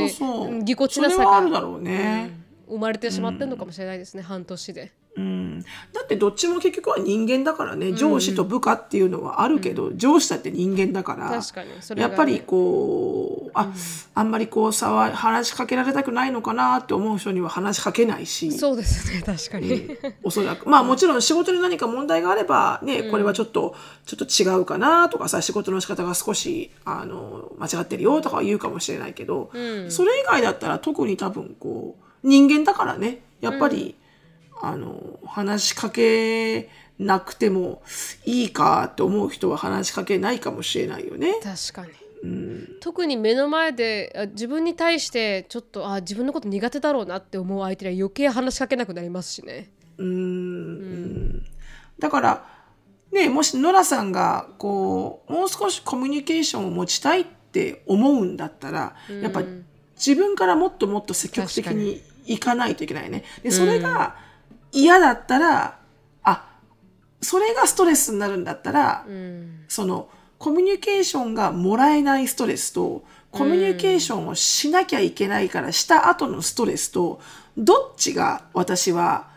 [0.62, 2.30] ぎこちなさがるだろうね。
[2.68, 4.92] 生まれてしまってんのかもしれないですね、半年で。
[5.18, 5.60] うん、
[5.92, 7.92] だってどっちも結局は人間だからね。
[7.92, 11.40] 上司と部下っていうのはあるけど、上司だって人間だからね。
[11.96, 13.72] やっぱりこうあ、
[14.14, 18.52] あんまりこうさわ話しかけられたくないのかなって思う人には話しかけないし。
[18.52, 19.22] そうですね。
[19.26, 20.68] 確かに、おそらく。
[20.68, 23.74] まあもちろん仕事に何か問題があればね、これはちょっと
[24.06, 29.50] ちょっと違うかなとかさ仕事の仕方が少しあの間違ってるよとかは言うかもしれないけど、
[29.88, 33.22] それ以外だったら特に多分こう人間だからね。
[33.40, 33.94] やっぱり、
[34.60, 37.82] あの話しかけなくても
[38.24, 41.34] いいかって思う人は話しかけないかもしれないよね。
[41.42, 49.70] 確かに、特に目の前であ自分に対してちょっとあ自分のこと苦手だろうなって思う相手には余計話しかけなくなりますしね。
[51.98, 52.46] だから、
[53.12, 59.42] ね、もしノラさんがこうもう少しコミュニケーションを持ちたいって思うんだったら、やっぱ
[59.96, 63.24] 自分からもっともっと積極的にいかないといけないね。
[63.42, 64.16] でそれが
[64.72, 65.78] 嫌だったら
[66.22, 66.58] あ
[67.20, 69.06] それがストレスになるんだったら、
[69.68, 70.08] その
[70.38, 77.20] コミュニケーションがもらえないストレスとコミュニケーションをしなきゃいけないからした後のストレスと
[77.56, 79.28] どっちが私は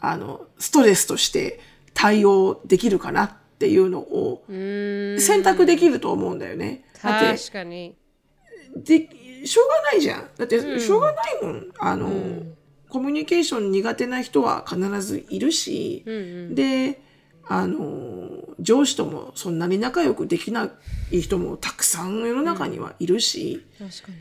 [0.00, 1.60] あのストレスとして
[1.94, 6.84] 対応できるかなっていうのを選択できると思うんだよね。
[7.02, 7.96] だって確かに。
[8.76, 9.08] で
[9.46, 10.28] しょうがないじゃん。
[10.36, 11.66] だってしょうがないもん。
[11.78, 12.08] あの、
[12.94, 16.04] コミュニケーション苦手な人は必ずいるし、
[16.50, 17.02] で
[17.44, 18.28] あの
[18.60, 20.70] 上司ともそんなに仲良くできな
[21.10, 24.18] い人もたくさん世の中にはいるし、確か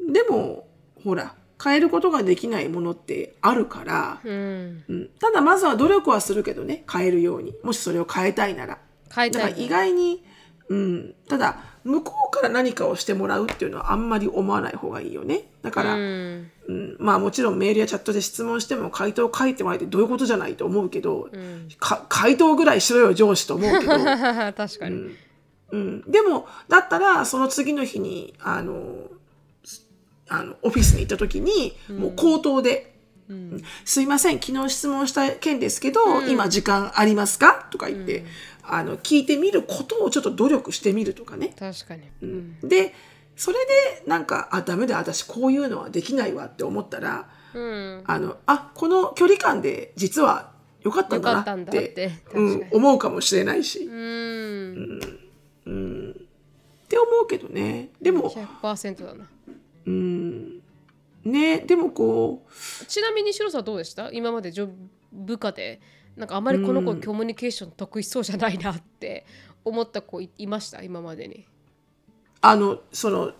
[0.00, 0.12] に。
[0.12, 0.66] でも
[1.04, 4.84] ほら変えることができないものってあるから、うん。
[4.88, 8.80] うんただまずは努力はするけどね変えるようにもしそれを変えたいなら。
[9.14, 10.24] 変えたいだから意外に、
[10.68, 15.42] うん、ただ向こうから何かをしてもらうっていうのはあんまり思わない方がいいよね。
[15.62, 16.50] だから、うん。
[16.68, 16.96] うん。
[16.98, 21.28] まあもちろんメールやチャットで質問しても回答を書いてもらえてどういうことじゃないと思うけど、
[21.78, 23.92] か回答ぐらいしろよ上司と思うけど、
[24.56, 25.16] 確かに。
[25.72, 29.08] うん、でもだったらその次の日にあの
[29.64, 29.88] す
[30.28, 32.92] あのオフィスに行った時に、もう口頭で
[33.84, 38.24] 「すいません昨日質問した件ですけど、今時間ありますか?」とか言って、
[38.64, 41.54] あの聞いてみることをちょっと努力してみるとかね。
[41.58, 42.02] 確かに。
[42.22, 42.60] うん。
[42.60, 42.94] で
[43.36, 48.02] それでなんか「あダメだ私こういうのはできないわ」って思ったらうん。
[48.06, 50.52] あのあこの距離感で実は
[50.82, 55.00] 良かったんだなっっててうん思うかもしれないし、っうん。
[56.88, 59.26] て思うけどねでも100%だな。
[61.24, 62.44] ねでもこ
[62.82, 64.10] うちなみに白さんはどうでした？
[64.12, 64.70] 今までジョ
[65.12, 65.80] 部下で
[66.16, 69.24] なんかあまりこの子コミュニケーション得意そうじゃないなって
[69.64, 70.82] 思った子いいました？
[70.82, 71.46] 今までに。
[72.40, 73.32] あのその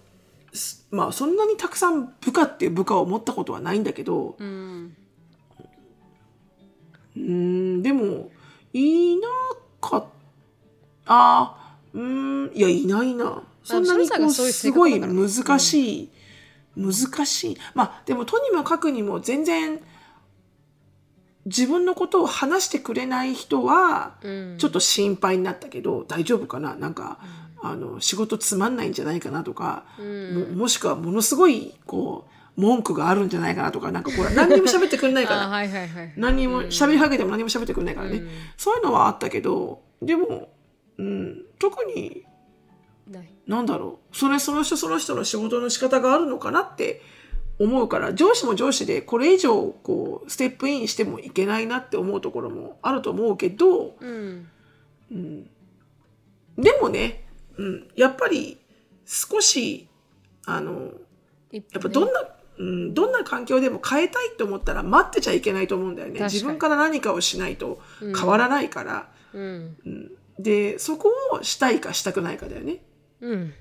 [0.52, 4.96] すまあそんなにたくさん部下っていう部下を持ったことはないんだけどうん。
[7.16, 8.30] うんでも
[8.72, 9.28] いな
[9.80, 10.08] かった。
[11.06, 13.42] あうんいやいないな。
[13.64, 15.28] そんなにこうすごい難
[15.60, 16.10] しい、
[16.76, 16.92] 難
[17.26, 17.56] しい。
[17.74, 19.80] まあでもとにもかくにも全然
[21.46, 24.58] 自分のことを話してくれない人はうん。
[24.58, 26.74] ちょっと心配になったけど、大丈夫かな？
[26.74, 27.18] なんか、
[27.62, 36.12] あの仕事つまんないんじゃないかなとか、ももしくはものすごいこう文句があるんじゃないかなとかなんかこう何にも喋ってくれないか あらはいはいはい。
[36.16, 38.22] 何にも喋りかけても何も喋ってくれないからね、
[38.56, 40.48] そういうのはあったけどでも、
[40.98, 42.24] うん、特に。
[43.46, 44.16] なんだろう。
[44.16, 47.02] それその人その人の仕事の仕方があるのかなって
[47.58, 54.48] 思うから上司も上司でこれ以上こうステップインしてもいけないなって思うところもあると思うけどうん。
[56.58, 57.24] でもね、
[57.56, 58.58] うん、やっぱり
[59.04, 59.88] 少し
[60.46, 60.90] あの
[61.50, 62.24] ややっぱどんな、
[62.58, 66.20] うん、どんな環境でも変えたいと思ったら待ってちゃいけないと思うんだよね。
[66.22, 69.76] 自分から何かをしないと変わらないから、うん。
[70.38, 72.82] でそこをしたいかしたくないかだよね。
[73.20, 73.54] うん。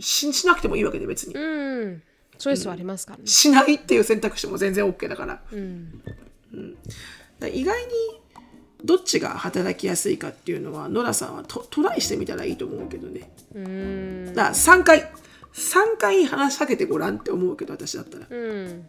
[0.00, 2.02] ししなくてもいいわけで別に、うん
[2.38, 3.26] チョイスはありますからね。
[3.26, 6.00] しないっていう選択肢も全然 OK だから,、うん。
[6.02, 6.12] だか
[7.40, 7.88] ら意外に
[8.84, 13.30] どっちが働きやすいかっていうのはノラさんはトトライしてみたらいいと思うけどね。
[13.54, 14.34] うん。
[14.34, 15.10] だから3回。
[15.54, 18.26] 3回話しかけてごらんって思うけど私だったら。
[18.28, 18.88] うん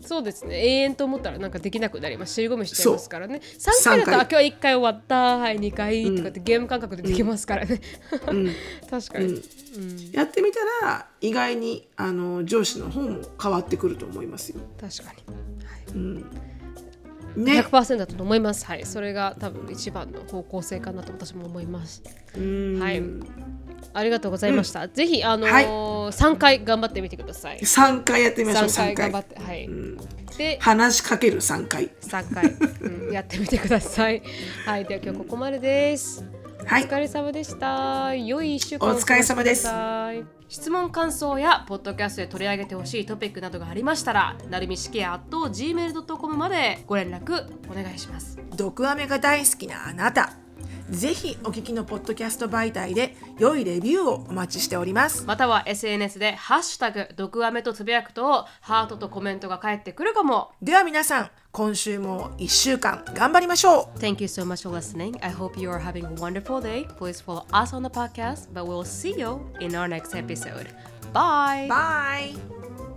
[0.00, 0.56] そうですね。
[0.56, 2.34] 永遠と思ったらなんかできなくなります。
[2.34, 3.40] 尻込みしちゃいますからね。
[3.58, 5.38] 3回だと今日は1回終わった。
[5.38, 7.80] はい2回とかってゲーム感覚でできますからね、
[8.90, 9.42] 確かに、
[10.12, 14.60] やってみたら意外にあの上司の方も変わってくると思いますよ。
[14.80, 15.12] 確か
[15.94, 16.24] に
[17.36, 17.60] ね。
[17.60, 18.64] 100%だと思います。
[18.66, 18.84] はい。
[18.84, 22.02] それが多分一番の方向性かなと私も思います。
[22.36, 22.78] うん。
[22.80, 23.02] はい。
[23.92, 25.66] ありがとうございました、ぜひあのーはい。
[25.66, 27.58] 3回頑張ってみてください。
[27.58, 28.94] 3回やってみましょう3 3回。
[28.94, 29.68] 回頑張ってはい、
[30.38, 31.88] で話しかける3回。
[32.02, 32.52] 3回、
[32.82, 34.22] うん、やってみてください。
[34.64, 34.84] はい。
[34.84, 36.24] では今日ここまでです
[36.66, 36.84] はい。
[36.84, 38.14] お疲れ様でした。
[38.14, 39.68] 良い一週間お疲れ様です。
[40.48, 48.38] 質問感想やポッドキャストで取り上げてほしいトピックなどがありましたらなるみしきや gmail.com までご連絡お願いします。
[48.56, 50.39] 毒アメが大好きなあなた
[50.90, 65.16] ぜひお聞きのポッドキャスト媒体で良いレビューをお待ちしておりますまたは SNS で「ハッシュタグ毒アメ」とつぶやくとハートとコメントが返ってくるかもでは皆さん今週も1週間頑張りましょう Thank you so much for listening.
[65.24, 66.86] I hope you are having a wonderful day.
[66.98, 70.66] Please follow us on the podcast, but we'll see you in our next episode.
[71.12, 71.66] Bye!
[71.68, 72.89] バイ